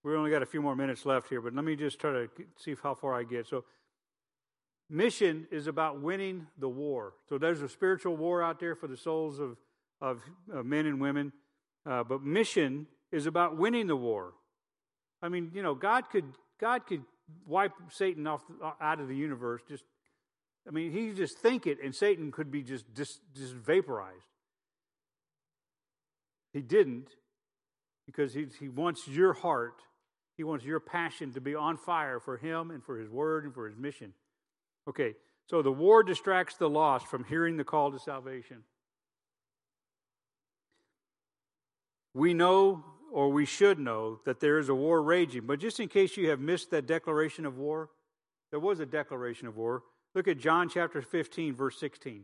[0.04, 2.30] we only got a few more minutes left here, but let me just try to
[2.58, 3.48] see how far I get.
[3.48, 3.66] So,
[4.90, 7.14] mission is about winning the war.
[7.28, 9.58] So, there's a spiritual war out there for the souls of,
[10.02, 10.22] of,
[10.52, 11.34] of men and women.
[11.86, 14.34] Uh, but mission is about winning the war.
[15.22, 16.26] I mean, you know, God could
[16.60, 17.04] God could
[17.46, 18.44] wipe Satan off
[18.80, 19.62] out of the universe.
[19.68, 19.84] Just,
[20.68, 24.26] I mean, he just think it, and Satan could be just just, just vaporized.
[26.53, 27.09] He didn't,
[28.05, 29.82] because he he wants your heart.
[30.38, 33.53] He wants your passion to be on fire for him and for his word and
[33.53, 34.13] for his mission.
[34.88, 35.13] Okay,
[35.47, 38.63] so the war distracts the lost from hearing the call to salvation.
[42.13, 45.45] We know, or we should know, that there is a war raging.
[45.45, 47.89] But just in case you have missed that declaration of war,
[48.51, 49.84] there was a declaration of war.
[50.16, 52.24] Look at John chapter 15, verse 16.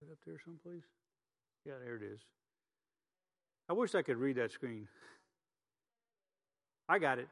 [0.00, 0.84] Is it up there someplace?
[1.66, 2.20] Yeah, there it is.
[3.68, 4.88] I wish I could read that screen.
[6.88, 7.28] I got it.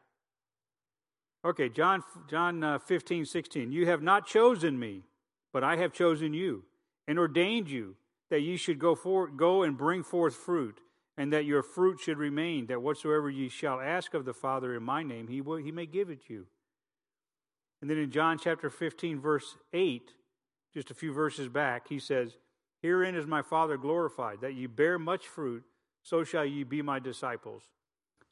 [1.43, 3.73] Okay, John, John uh, 15, 16.
[3.73, 5.05] You have not chosen me,
[5.55, 6.65] but I have chosen you
[7.09, 7.97] and ordained you
[8.29, 10.81] that ye should go, for, go and bring forth fruit,
[11.17, 14.83] and that your fruit should remain, that whatsoever ye shall ask of the Father in
[14.83, 16.47] my name, he, will, he may give it you.
[17.81, 20.11] And then in John chapter 15, verse 8,
[20.73, 22.37] just a few verses back, he says,
[22.83, 25.65] Herein is my Father glorified, that ye bear much fruit,
[26.03, 27.63] so shall ye be my disciples.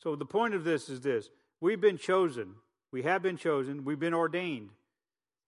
[0.02, 1.28] So the point of this is this
[1.60, 2.54] we've been chosen,
[2.92, 4.70] we have been chosen, we've been ordained.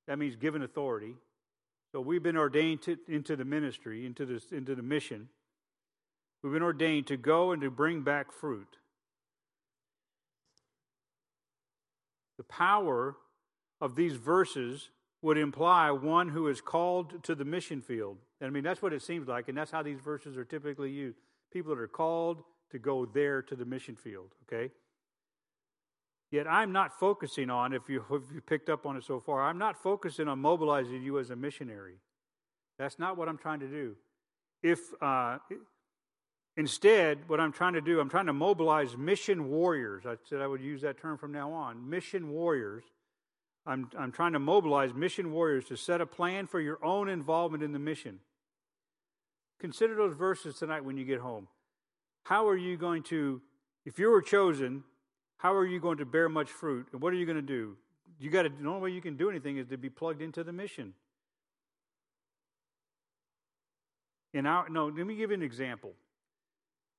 [0.06, 1.14] That means given authority.
[1.92, 5.28] So we've been ordained to, into the ministry, into, this, into the mission.
[6.42, 8.76] We've been ordained to go and to bring back fruit.
[12.38, 13.16] The power
[13.80, 14.90] of these verses
[15.22, 18.18] would imply one who is called to the mission field.
[18.40, 20.90] And I mean, that's what it seems like, and that's how these verses are typically
[20.90, 21.18] used.
[21.52, 24.72] People that are called to go there to the mission field, okay?
[26.30, 29.42] Yet I'm not focusing on, if you, if you picked up on it so far,
[29.42, 31.96] I'm not focusing on mobilizing you as a missionary.
[32.78, 33.96] That's not what I'm trying to do.
[34.62, 35.38] If uh,
[36.56, 40.04] instead, what I'm trying to do, I'm trying to mobilize mission warriors.
[40.06, 41.88] I said I would use that term from now on.
[41.88, 42.84] Mission warriors.
[43.66, 47.64] I'm, I'm trying to mobilize mission warriors to set a plan for your own involvement
[47.64, 48.20] in the mission.
[49.58, 51.48] Consider those verses tonight when you get home.
[52.24, 53.40] How are you going to,
[53.84, 54.84] if you were chosen,
[55.38, 56.86] how are you going to bear much fruit?
[56.92, 57.76] And what are you going to do?
[58.20, 60.44] You got to, the only way you can do anything is to be plugged into
[60.44, 60.94] the mission.
[64.32, 65.92] In our, no, let me give you an example.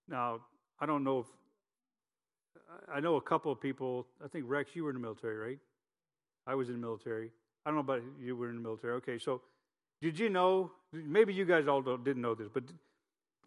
[0.09, 0.41] Now,
[0.79, 1.25] I don't know if,
[2.93, 5.59] I know a couple of people, I think Rex, you were in the military, right?
[6.47, 7.29] I was in the military.
[7.65, 8.93] I don't know about you were in the military.
[8.93, 9.41] Okay, so
[10.01, 12.63] did you know, maybe you guys all didn't know this, but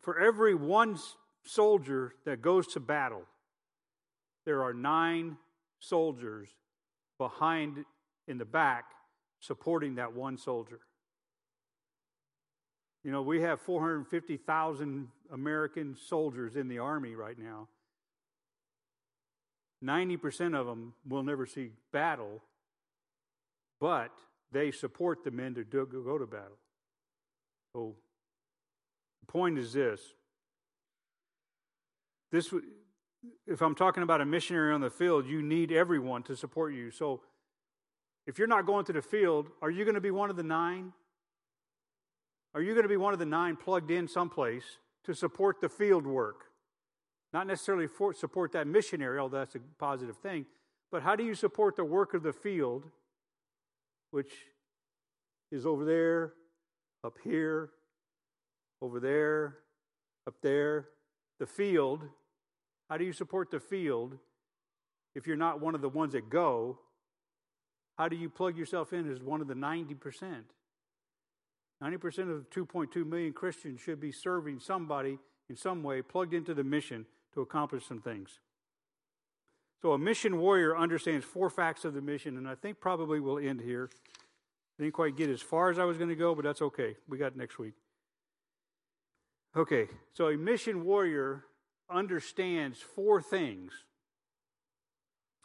[0.00, 0.98] for every one
[1.44, 3.22] soldier that goes to battle,
[4.44, 5.38] there are nine
[5.78, 6.48] soldiers
[7.18, 7.84] behind
[8.28, 8.84] in the back
[9.40, 10.80] supporting that one soldier.
[13.02, 17.68] You know, we have 450,000 American soldiers in the Army right now.
[19.82, 22.42] 90% of them will never see battle,
[23.80, 24.10] but
[24.52, 26.58] they support the men to do, go to battle.
[27.72, 27.94] So
[29.20, 30.00] the point is this.
[32.32, 32.52] This
[33.46, 36.90] if I'm talking about a missionary on the field, you need everyone to support you.
[36.90, 37.20] So
[38.26, 40.42] if you're not going to the field, are you going to be one of the
[40.42, 40.92] nine?
[42.54, 44.64] Are you going to be one of the nine plugged in someplace
[45.04, 46.44] to support the field work?
[47.32, 50.46] Not necessarily for, support that missionary, although that's a positive thing,
[50.90, 52.84] but how do you support the work of the field,
[54.10, 54.32] which
[55.52, 56.34] is over there,
[57.04, 57.70] up here,
[58.80, 59.58] over there,
[60.26, 60.88] up there?
[61.38, 62.02] The field
[62.90, 64.18] how do you support the field
[65.14, 66.80] if you're not one of the ones that go?
[67.96, 69.94] How do you plug yourself in as one of the 90%?
[71.82, 76.64] 90% of 2.2 million Christians should be serving somebody in some way, plugged into the
[76.64, 78.40] mission to accomplish some things.
[79.82, 83.38] So, a mission warrior understands four facts of the mission, and I think probably we'll
[83.38, 83.88] end here.
[84.78, 86.96] Didn't quite get as far as I was going to go, but that's okay.
[87.08, 87.74] We got next week.
[89.56, 91.44] Okay, so a mission warrior
[91.90, 93.72] understands four things.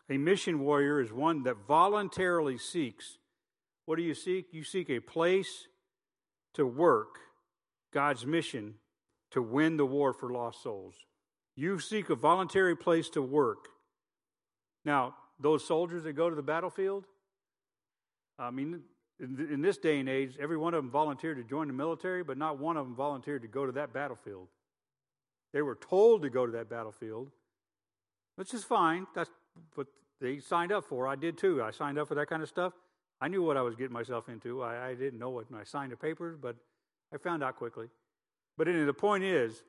[0.10, 3.18] A mission warrior is one that voluntarily seeks.
[3.86, 4.48] What do you seek?
[4.52, 5.68] You seek a place
[6.53, 7.18] to work
[7.91, 8.76] God's mission
[9.32, 10.95] to win the war for lost souls.
[11.56, 13.70] You seek a voluntary place to work.
[14.86, 17.06] Now, those soldiers that go to the battlefield,
[18.40, 18.82] I mean,
[19.20, 22.38] in this day and age, every one of them volunteered to join the military, but
[22.38, 24.48] not one of them volunteered to go to that battlefield.
[25.53, 27.32] They were told to go to that battlefield,
[28.36, 29.07] which is fine.
[29.16, 29.30] That's
[29.76, 29.88] what
[30.20, 31.07] they signed up for.
[31.07, 31.64] I did too.
[31.64, 32.74] I signed up for that kind of stuff.
[33.22, 34.62] I knew what I was getting myself into.
[34.62, 36.57] I, I didn't know it when I signed the papers, but
[37.14, 37.88] I found out quickly.
[38.57, 39.64] But anyway, the point is,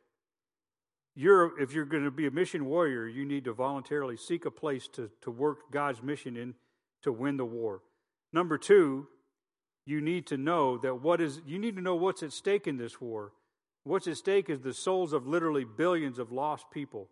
[1.16, 4.51] you're, if you're going to be a mission warrior, you need to voluntarily seek a
[4.51, 6.55] place to, to work God's mission in
[7.02, 7.80] to win the war.
[8.32, 9.09] Number two,
[9.86, 12.76] you need to know that what is you need to know what's at stake in
[12.76, 13.32] this war.
[13.84, 17.09] What's at stake is the souls of literally billions of lost people.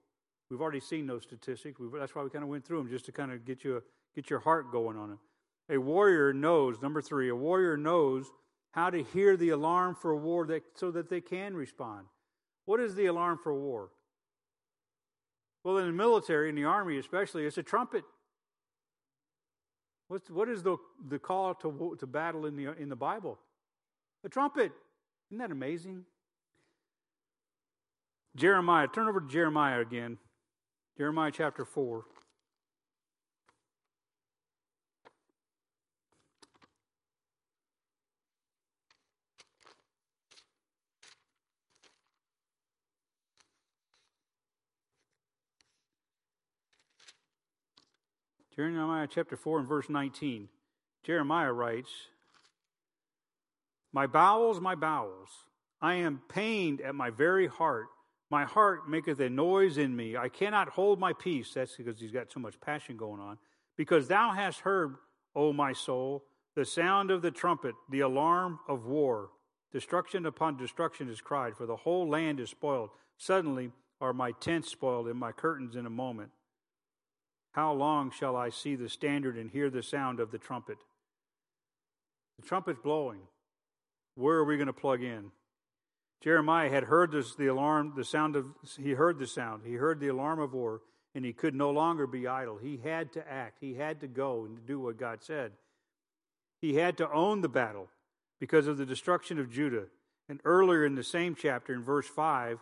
[0.51, 1.79] We've already seen those statistics.
[1.79, 3.79] We've, that's why we kind of went through them just to kind of get you
[3.79, 3.81] a,
[4.15, 5.75] get your heart going on it.
[5.75, 7.31] A warrior knows number three.
[7.31, 8.27] A warrior knows
[8.73, 12.07] how to hear the alarm for war that, so that they can respond.
[12.67, 13.91] What is the alarm for war?
[15.65, 18.05] Well, in the military, in the army especially, it's a trumpet.
[20.09, 20.77] What's, what is the,
[21.09, 23.39] the call to, to battle in the, in the Bible?
[24.23, 24.73] A trumpet.
[25.31, 26.05] Isn't that amazing?
[28.37, 30.19] Jeremiah, turn over to Jeremiah again.
[30.99, 32.05] Jeremiah chapter 4.
[48.57, 50.49] Jeremiah chapter 4 and verse 19.
[51.03, 51.91] Jeremiah writes,
[53.93, 55.29] My bowels, my bowels,
[55.83, 57.87] I am pained at my very heart.
[58.31, 60.17] My heart maketh a noise in me.
[60.17, 61.53] I cannot hold my peace.
[61.55, 63.39] That's because he's got so much passion going on.
[63.77, 64.95] Because thou hast heard,
[65.35, 66.25] O my soul,
[66.55, 69.31] the sound of the trumpet, the alarm of war.
[69.73, 72.91] Destruction upon destruction is cried, for the whole land is spoiled.
[73.19, 76.31] Suddenly are my tents spoiled and my curtains in a moment.
[77.55, 80.79] How long shall I see the standard and hear the sound of the trumpet?
[82.41, 83.21] The trumpet's blowing.
[84.17, 85.31] Where are we going to plug in?
[86.21, 89.63] Jeremiah had heard this, the alarm, the sound of, he heard the sound.
[89.65, 90.81] He heard the alarm of war,
[91.15, 92.59] and he could no longer be idle.
[92.59, 93.59] He had to act.
[93.61, 95.53] He had to go and do what God said.
[96.61, 97.89] He had to own the battle
[98.41, 99.85] because of the destruction of Judah.
[100.29, 102.59] And earlier in the same chapter, in verse 5,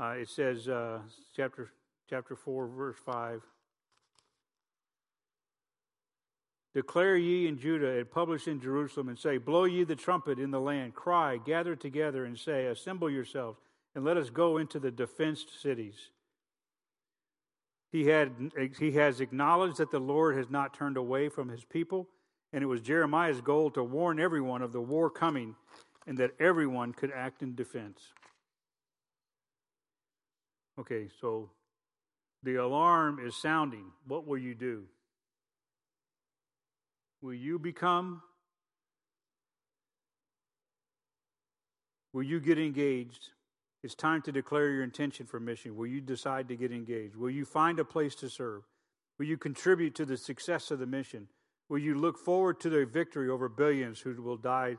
[0.00, 1.00] uh, it says, uh,
[1.34, 1.72] chapter,
[2.08, 3.40] chapter 4, verse 5.
[6.72, 10.50] Declare ye in Judah and publish in Jerusalem and say, Blow ye the trumpet in
[10.50, 13.58] the land, cry, gather together and say, Assemble yourselves
[13.94, 16.10] and let us go into the defenced cities.
[17.90, 22.08] He, had, he has acknowledged that the Lord has not turned away from his people,
[22.52, 25.56] and it was Jeremiah's goal to warn everyone of the war coming
[26.06, 28.00] and that everyone could act in defense.
[30.78, 31.50] Okay, so
[32.44, 33.86] the alarm is sounding.
[34.06, 34.84] What will you do?
[37.22, 38.22] Will you become?
[42.12, 43.30] Will you get engaged?
[43.82, 45.76] It's time to declare your intention for mission.
[45.76, 47.16] Will you decide to get engaged?
[47.16, 48.62] Will you find a place to serve?
[49.18, 51.28] Will you contribute to the success of the mission?
[51.68, 54.76] Will you look forward to the victory over billions who will die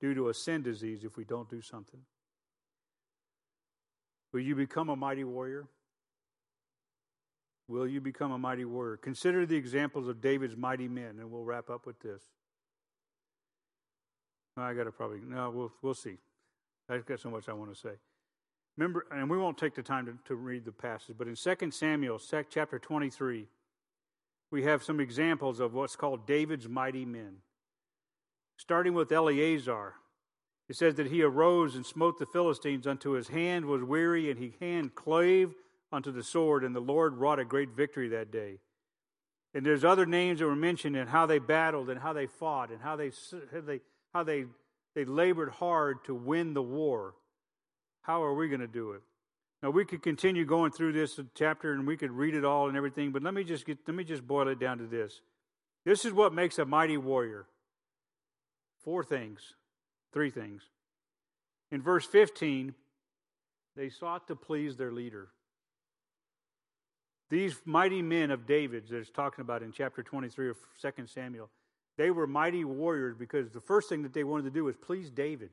[0.00, 2.00] due to a sin disease if we don't do something?
[4.32, 5.68] Will you become a mighty warrior?
[7.66, 8.96] Will you become a mighty warrior?
[8.96, 12.22] Consider the examples of David's mighty men, and we'll wrap up with this.
[14.56, 16.18] I got to probably, no, we'll, we'll see.
[16.88, 17.94] I've got so much I want to say.
[18.76, 21.70] Remember, and we won't take the time to, to read the passage, but in 2
[21.70, 22.20] Samuel
[22.50, 23.46] chapter 23,
[24.50, 27.38] we have some examples of what's called David's mighty men.
[28.56, 29.94] Starting with Eleazar,
[30.68, 34.38] it says that he arose and smote the Philistines until his hand was weary and
[34.38, 35.54] his hand clave
[35.92, 38.58] unto the sword, and the Lord wrought a great victory that day.
[39.54, 42.70] And there's other names that were mentioned and how they battled and how they fought
[42.70, 43.12] and how they
[43.52, 43.80] how they
[44.12, 44.46] how they
[44.94, 47.14] they labored hard to win the war.
[48.02, 49.02] How are we going to do it?
[49.62, 52.76] Now we could continue going through this chapter and we could read it all and
[52.76, 55.20] everything, but let me just get let me just boil it down to this.
[55.84, 57.46] This is what makes a mighty warrior.
[58.82, 59.54] Four things,
[60.12, 60.62] three things.
[61.70, 62.74] In verse 15,
[63.76, 65.28] they sought to please their leader.
[67.30, 71.50] These mighty men of David that it's talking about in chapter 23 of 2 Samuel,
[71.96, 75.10] they were mighty warriors because the first thing that they wanted to do was please
[75.10, 75.50] David.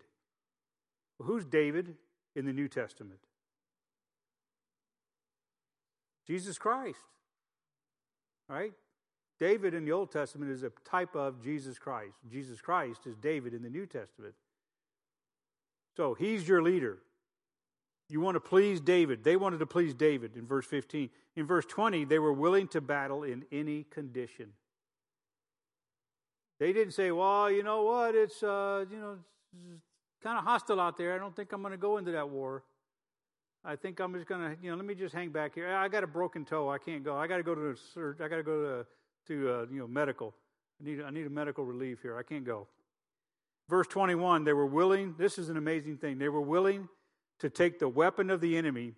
[1.18, 1.96] Well, who's David
[2.36, 3.20] in the New Testament?
[6.28, 7.00] Jesus Christ.
[8.50, 8.74] Right?
[9.40, 12.16] David in the Old Testament is a type of Jesus Christ.
[12.30, 14.36] Jesus Christ is David in the New Testament.
[15.96, 17.00] So he's your leader.
[18.12, 19.24] You want to please David.
[19.24, 21.10] They wanted to please David in verse 15.
[21.38, 24.50] In verse 20, they were willing to battle in any condition.
[26.60, 29.18] They didn't say, well, you know what, it's, uh, you know,
[30.22, 31.16] kind of hostile out there.
[31.16, 32.64] I don't think I'm going to go into that war.
[33.64, 35.74] I think I'm just going to, you know, let me just hang back here.
[35.74, 36.70] I got a broken toe.
[36.70, 37.16] I can't go.
[37.16, 38.20] I got to go to search.
[38.20, 38.86] I got to go to,
[39.28, 40.36] to uh, you know, medical.
[40.82, 42.18] I need, I need a medical relief here.
[42.18, 42.68] I can't go.
[43.70, 46.90] verse 21, they were willing, this is an amazing thing, they were willing
[47.42, 48.94] to take the weapon of the enemy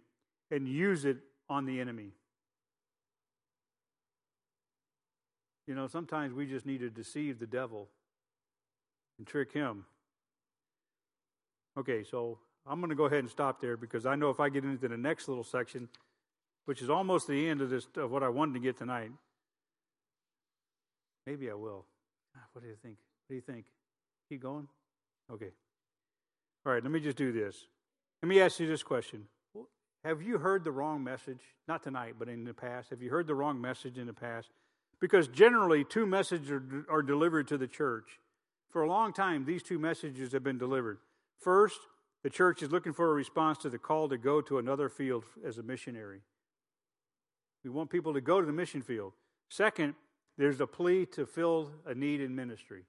[0.51, 1.17] and use it
[1.49, 2.11] on the enemy.
[5.65, 7.87] You know, sometimes we just need to deceive the devil
[9.17, 9.85] and trick him.
[11.77, 12.37] Okay, so
[12.67, 14.89] I'm going to go ahead and stop there because I know if I get into
[14.89, 15.87] the next little section,
[16.65, 19.11] which is almost the end of this of what I wanted to get tonight,
[21.25, 21.85] maybe I will.
[22.35, 22.97] Ah, what do you think?
[22.97, 23.67] What do you think?
[24.27, 24.67] Keep going?
[25.31, 25.51] Okay.
[26.65, 27.67] All right, let me just do this.
[28.23, 29.25] Let me ask you this question.
[30.05, 31.41] Have you heard the wrong message?
[31.67, 32.89] Not tonight, but in the past.
[32.91, 34.47] Have you heard the wrong message in the past?
[35.01, 38.21] Because generally, two messages are, are delivered to the church.
[38.69, 40.99] For a long time, these two messages have been delivered.
[41.41, 41.81] First,
[42.23, 45.25] the church is looking for a response to the call to go to another field
[45.45, 46.21] as a missionary.
[47.65, 49.11] We want people to go to the mission field.
[49.49, 49.95] Second,
[50.37, 52.83] there's a plea to fill a need in ministry.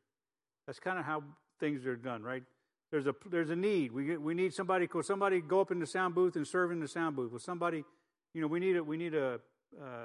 [0.68, 1.24] That's kind of how
[1.58, 2.44] things are done, right?
[2.94, 3.90] There's a there's a need.
[3.90, 4.86] We we need somebody.
[4.86, 7.32] Could somebody go up in the sound booth and serve in the sound booth?
[7.32, 7.82] Will somebody,
[8.32, 9.40] you know, we need a we need a
[9.82, 10.04] uh,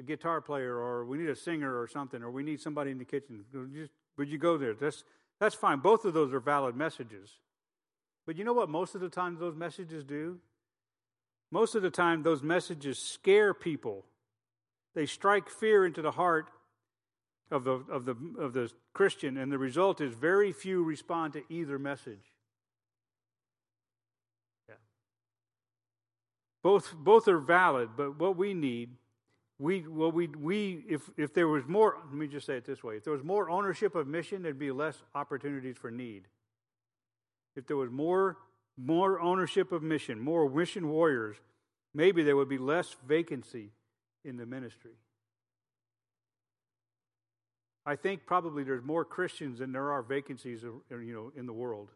[0.00, 2.98] a guitar player, or we need a singer, or something, or we need somebody in
[2.98, 3.44] the kitchen.
[3.72, 4.74] Just, would you go there?
[4.74, 5.04] That's
[5.38, 5.78] that's fine.
[5.78, 7.30] Both of those are valid messages.
[8.26, 8.68] But you know what?
[8.68, 10.40] Most of the time, those messages do.
[11.52, 14.06] Most of the time, those messages scare people.
[14.96, 16.50] They strike fear into the heart
[17.54, 21.42] of the, of the, of the Christian, and the result is very few respond to
[21.48, 22.34] either message.
[24.68, 24.74] Yeah.
[26.64, 28.90] Both, both are valid, but what we need,
[29.60, 32.82] we, well, we, we, if, if there was more, let me just say it this
[32.82, 36.24] way if there was more ownership of mission, there'd be less opportunities for need.
[37.54, 38.36] If there was more,
[38.76, 41.36] more ownership of mission, more mission warriors,
[41.94, 43.70] maybe there would be less vacancy
[44.24, 44.96] in the ministry.
[47.86, 51.52] I think probably there's more Christians than there are vacancies, uh, you know, in the
[51.52, 51.90] world.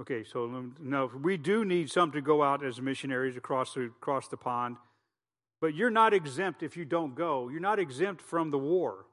[0.00, 3.84] Okay, so um, no, we do need some to go out as missionaries across the,
[3.84, 4.76] across the pond,
[5.60, 7.48] but you're not exempt if you don't go.
[7.48, 9.06] You're not exempt from the war.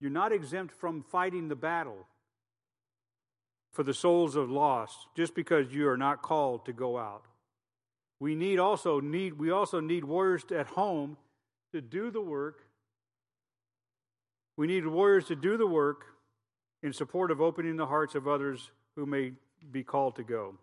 [0.00, 2.06] You're not exempt from fighting the battle
[3.72, 7.24] for the souls of lost just because you are not called to go out.
[8.20, 11.16] We need also need we also need warriors at home
[11.72, 12.67] to do the work
[14.58, 16.04] we need warriors to do the work
[16.82, 19.32] in support of opening the hearts of others who may
[19.70, 20.56] be called to go.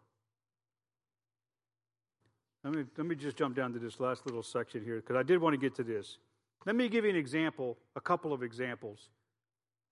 [2.66, 5.24] Let me, let me just jump down to this last little section here because I
[5.24, 6.18] did want to get to this.
[6.66, 9.12] Let me give you an example, a couple of examples.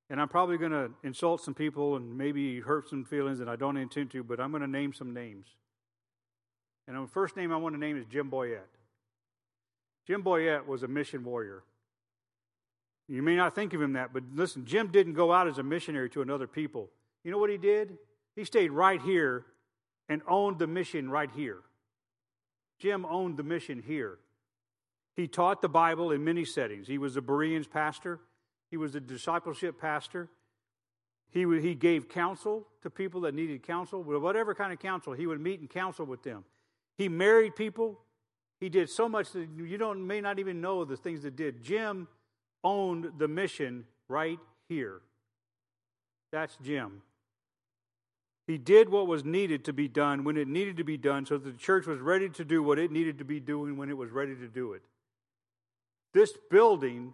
[0.10, 3.56] And I'm probably going to insult some people and maybe hurt some feelings that I
[3.56, 5.48] don't intend to, but I'm going to name some names.
[6.90, 8.68] And the first name I want to name is Jim Boyette.
[10.06, 11.64] Jim Boyette was a mission warrior.
[13.08, 15.64] You may not think of him that, but listen, Jim didn't go out as a
[15.64, 16.90] missionary to another people.
[17.24, 17.98] You know what he did?
[18.36, 19.46] He stayed right here
[20.10, 21.60] and owned the mission right here.
[22.80, 24.20] Jim owned the mission here.
[25.16, 26.88] He taught the Bible in many settings.
[26.88, 28.20] He was a Bereans pastor,
[28.70, 30.30] he was a discipleship pastor.
[31.30, 35.42] He, he gave counsel to people that needed counsel, whatever kind of counsel, he would
[35.42, 36.44] meet and counsel with them.
[36.96, 38.00] He married people.
[38.60, 41.64] He did so much that you don't may not even know the things that did.
[41.64, 42.08] Jim
[42.64, 45.02] owned the mission right here.
[46.32, 47.02] That's Jim.
[48.48, 51.38] He did what was needed to be done when it needed to be done so
[51.38, 53.98] that the church was ready to do what it needed to be doing when it
[53.98, 54.82] was ready to do it.
[56.14, 57.14] This building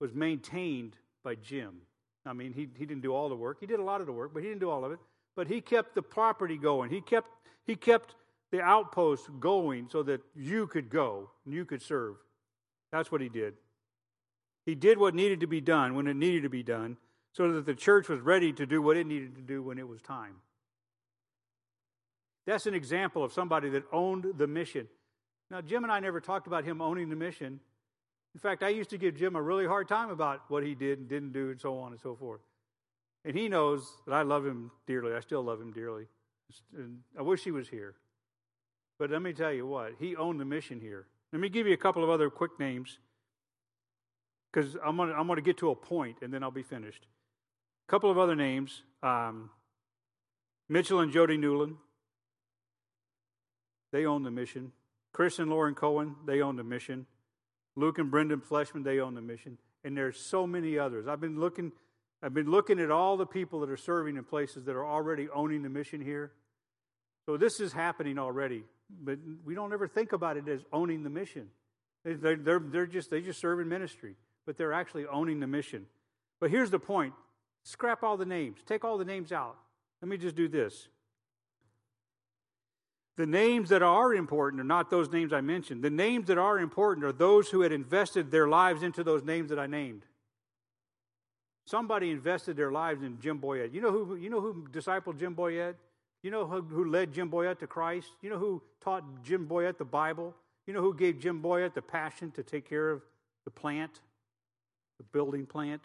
[0.00, 1.82] was maintained by Jim.
[2.24, 3.58] I mean, he, he didn't do all the work.
[3.60, 4.98] He did a lot of the work, but he didn't do all of it.
[5.36, 6.90] But he kept the property going.
[6.90, 7.28] He kept,
[7.66, 8.14] he kept
[8.50, 12.16] the outpost going so that you could go and you could serve.
[12.90, 13.54] That's what he did.
[14.70, 16.96] He did what needed to be done when it needed to be done
[17.32, 19.88] so that the church was ready to do what it needed to do when it
[19.88, 20.36] was time.
[22.46, 24.86] That's an example of somebody that owned the mission.
[25.50, 27.58] Now, Jim and I never talked about him owning the mission.
[28.32, 31.00] In fact, I used to give Jim a really hard time about what he did
[31.00, 32.42] and didn't do, and so on and so forth.
[33.24, 35.14] And he knows that I love him dearly.
[35.14, 36.06] I still love him dearly.
[36.76, 37.96] And I wish he was here.
[39.00, 41.08] But let me tell you what, he owned the mission here.
[41.32, 43.00] Let me give you a couple of other quick names
[44.52, 47.06] because I'm going to I'm gonna get to a point and then I'll be finished.
[47.88, 49.50] A couple of other names um,
[50.68, 51.76] Mitchell and Jody Newland.
[53.92, 54.70] They own the mission.
[55.12, 57.06] Chris and Lauren Cohen, they own the mission.
[57.74, 59.58] Luke and Brendan Fleshman, they own the mission.
[59.82, 61.08] And there's so many others.
[61.08, 61.72] I've been looking,
[62.22, 65.28] I've been looking at all the people that are serving in places that are already
[65.34, 66.30] owning the mission here.
[67.26, 68.62] So this is happening already,
[69.02, 71.48] but we don't ever think about it as owning the mission.
[72.04, 74.14] They're, they're, they're just they just serve in ministry
[74.46, 75.86] but they're actually owning the mission.
[76.40, 77.14] But here's the point
[77.62, 78.58] Scrap all the names.
[78.66, 79.56] Take all the names out.
[80.00, 80.88] Let me just do this.
[83.16, 85.82] The names that are important are not those names I mentioned.
[85.82, 89.50] The names that are important are those who had invested their lives into those names
[89.50, 90.06] that I named.
[91.66, 93.74] Somebody invested their lives in Jim Boyette.
[93.74, 95.74] You know who, you know who discipled Jim Boyette?
[96.22, 98.08] You know who, who led Jim Boyette to Christ?
[98.22, 100.34] You know who taught Jim Boyette the Bible?
[100.66, 103.02] You know who gave Jim Boyette the passion to take care of
[103.44, 104.00] the plant,
[105.00, 105.80] the building plant?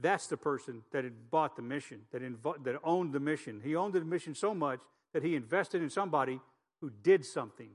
[0.00, 3.60] That's the person that had bought the mission, that, inv- that owned the mission.
[3.62, 4.80] He owned the mission so much
[5.12, 6.40] that he invested in somebody
[6.80, 7.68] who did something.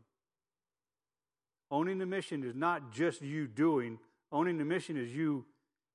[1.69, 3.99] Owning the mission is not just you doing,
[4.31, 5.45] owning the mission is you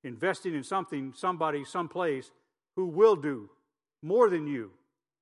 [0.05, 2.31] investing in something, somebody, someplace
[2.77, 3.51] who will do
[4.03, 4.71] more than you,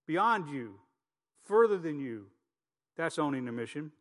[0.06, 0.74] beyond you,
[1.42, 2.26] further than you.
[2.98, 3.92] That's owning the mission.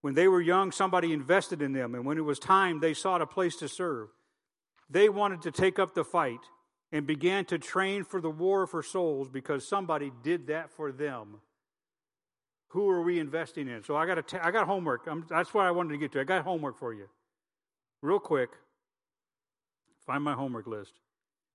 [0.00, 3.22] When they were young, somebody invested in them, and when it was time, they sought
[3.22, 4.08] a place to serve.
[4.88, 6.40] They wanted to take up the fight
[6.92, 11.40] and began to train for the war for souls because somebody did that for them.
[12.68, 13.84] Who are we investing in?
[13.84, 15.06] So I got I got homework.
[15.06, 16.20] I'm, that's what I wanted to get to.
[16.20, 17.08] I got homework for you,
[18.02, 18.50] real quick.
[20.04, 20.92] Find my homework list.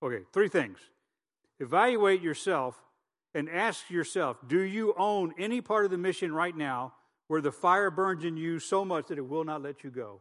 [0.03, 0.79] Okay, three things.
[1.59, 2.81] Evaluate yourself
[3.33, 6.93] and ask yourself: Do you own any part of the mission right now
[7.31, 10.19] where the fire burns in you so much that it will not let you go?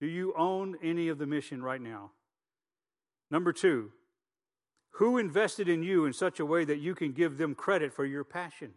[0.00, 2.12] Do you own any of the mission right now?
[3.32, 3.90] Number two,
[4.90, 8.04] who invested in you in such a way that you can give them credit for
[8.04, 8.74] your passion?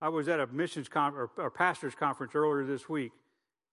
[0.00, 3.10] I was at a missions con- or, or pastors conference earlier this week,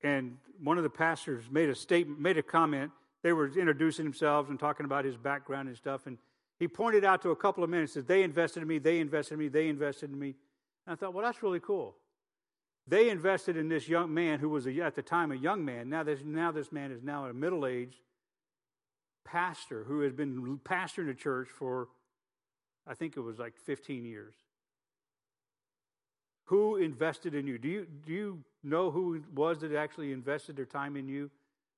[0.01, 2.91] and one of the pastors made a statement, made a comment.
[3.21, 6.17] They were introducing themselves and talking about his background and stuff, and
[6.57, 8.79] he pointed out to a couple of men and said, "They invested in me.
[8.79, 9.49] They invested in me.
[9.49, 10.33] They invested in me."
[10.87, 11.95] And I thought, well, that's really cool.
[12.87, 15.89] They invested in this young man who was a, at the time a young man.
[15.89, 17.99] Now this, now this man is now a middle aged
[19.25, 21.89] pastor who has been pastoring a church for,
[22.87, 24.33] I think it was like 15 years.
[26.45, 27.57] Who invested in you?
[27.57, 31.29] Do you, do you know who it was that actually invested their time in you?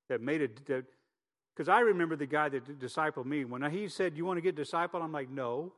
[0.10, 0.60] That made it.
[0.66, 3.46] Because I remember the guy that discipled me.
[3.46, 5.02] When he said, You want to get discipled?
[5.02, 5.74] I'm like, No.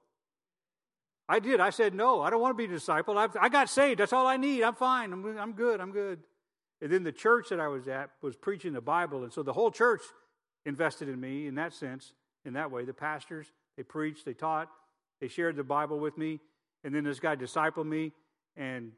[1.30, 1.60] I did.
[1.60, 3.18] I said, No, I don't want to be discipled.
[3.18, 4.00] I've, I got saved.
[4.00, 4.64] That's all I need.
[4.64, 5.14] I'm fine.
[5.14, 5.80] I'm, I'm good.
[5.80, 6.20] I'm good.
[6.82, 9.24] And then the church that I was at was preaching the Bible.
[9.24, 10.02] And so the whole church
[10.66, 12.86] invested in me in that sense, in that way.
[12.86, 14.70] The pastors, they preached, they taught,
[15.20, 16.40] they shared the Bible with me,
[16.84, 18.12] and then this guy discipled me.
[18.58, 18.94] And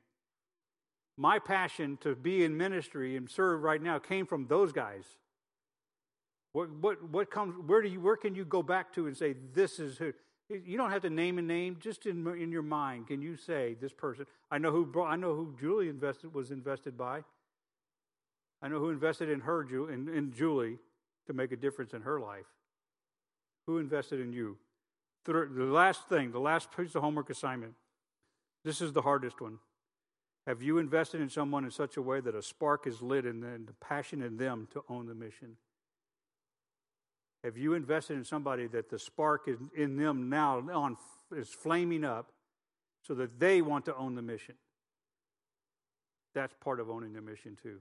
[1.18, 5.04] my passion to be in ministry and serve right now came from those guys.
[6.54, 9.36] What, what, what comes, where, do you, where can you go back to and say,
[9.54, 10.14] this is who?
[10.50, 13.76] You don't have to name a name, just in, in your mind, can you say,
[13.80, 14.26] this person?
[14.52, 17.24] I know who, I know who Julie invested, was invested by.
[18.62, 20.78] I know who invested in her, in, in Julie
[21.28, 22.46] to make a difference in her life?
[23.68, 24.58] Who invested in you?
[25.26, 27.74] The last thing, the last piece of homework assignment.
[28.66, 29.60] This is the hardest one.
[30.46, 33.42] Have you invested in someone in such a way that a spark is lit and
[33.44, 35.56] the passion in them to own the mission?
[37.44, 40.98] Have you invested in somebody that the spark is in them now on,
[41.36, 42.32] is flaming up
[43.02, 44.56] so that they want to own the mission?
[46.34, 47.80] That's part of owning the mission, too.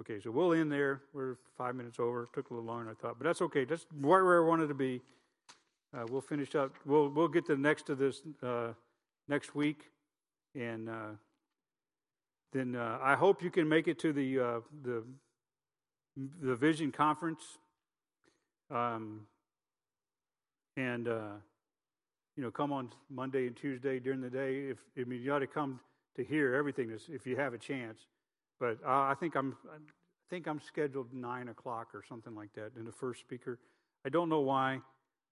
[0.00, 1.02] Okay, so we'll end there.
[1.12, 2.28] We're five minutes over.
[2.32, 3.64] Took a little longer than I thought, but that's okay.
[3.64, 5.02] That's right where I wanted to be.
[5.94, 6.74] Uh, we'll finish up.
[6.86, 8.68] We'll we'll get to the next of this uh,
[9.28, 9.90] next week,
[10.54, 11.10] and uh,
[12.52, 15.04] then uh, I hope you can make it to the uh, the
[16.40, 17.58] the Vision conference.
[18.70, 19.26] Um,
[20.76, 21.32] and uh,
[22.36, 24.68] you know, come on Monday and Tuesday during the day.
[24.70, 25.80] If I mean, you ought to come
[26.16, 28.06] to hear everything if you have a chance.
[28.58, 29.76] But uh, I think I'm I
[30.30, 33.58] think I'm scheduled nine o'clock or something like that in the first speaker.
[34.04, 34.80] I don't know why,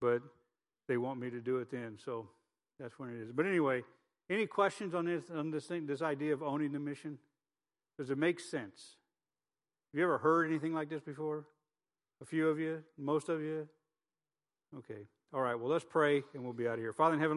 [0.01, 0.23] but
[0.89, 2.29] they want me to do it then, so
[2.79, 3.33] that's when it is.
[3.33, 3.83] But anyway,
[4.29, 7.19] any questions on this on this thing, this idea of owning the mission?
[7.99, 8.97] Does it make sense?
[9.93, 11.45] Have you ever heard anything like this before?
[12.23, 13.69] A few of you, most of you.
[14.77, 15.07] Okay.
[15.33, 15.55] All right.
[15.55, 16.93] Well, let's pray, and we'll be out of here.
[16.93, 17.37] Father in heaven.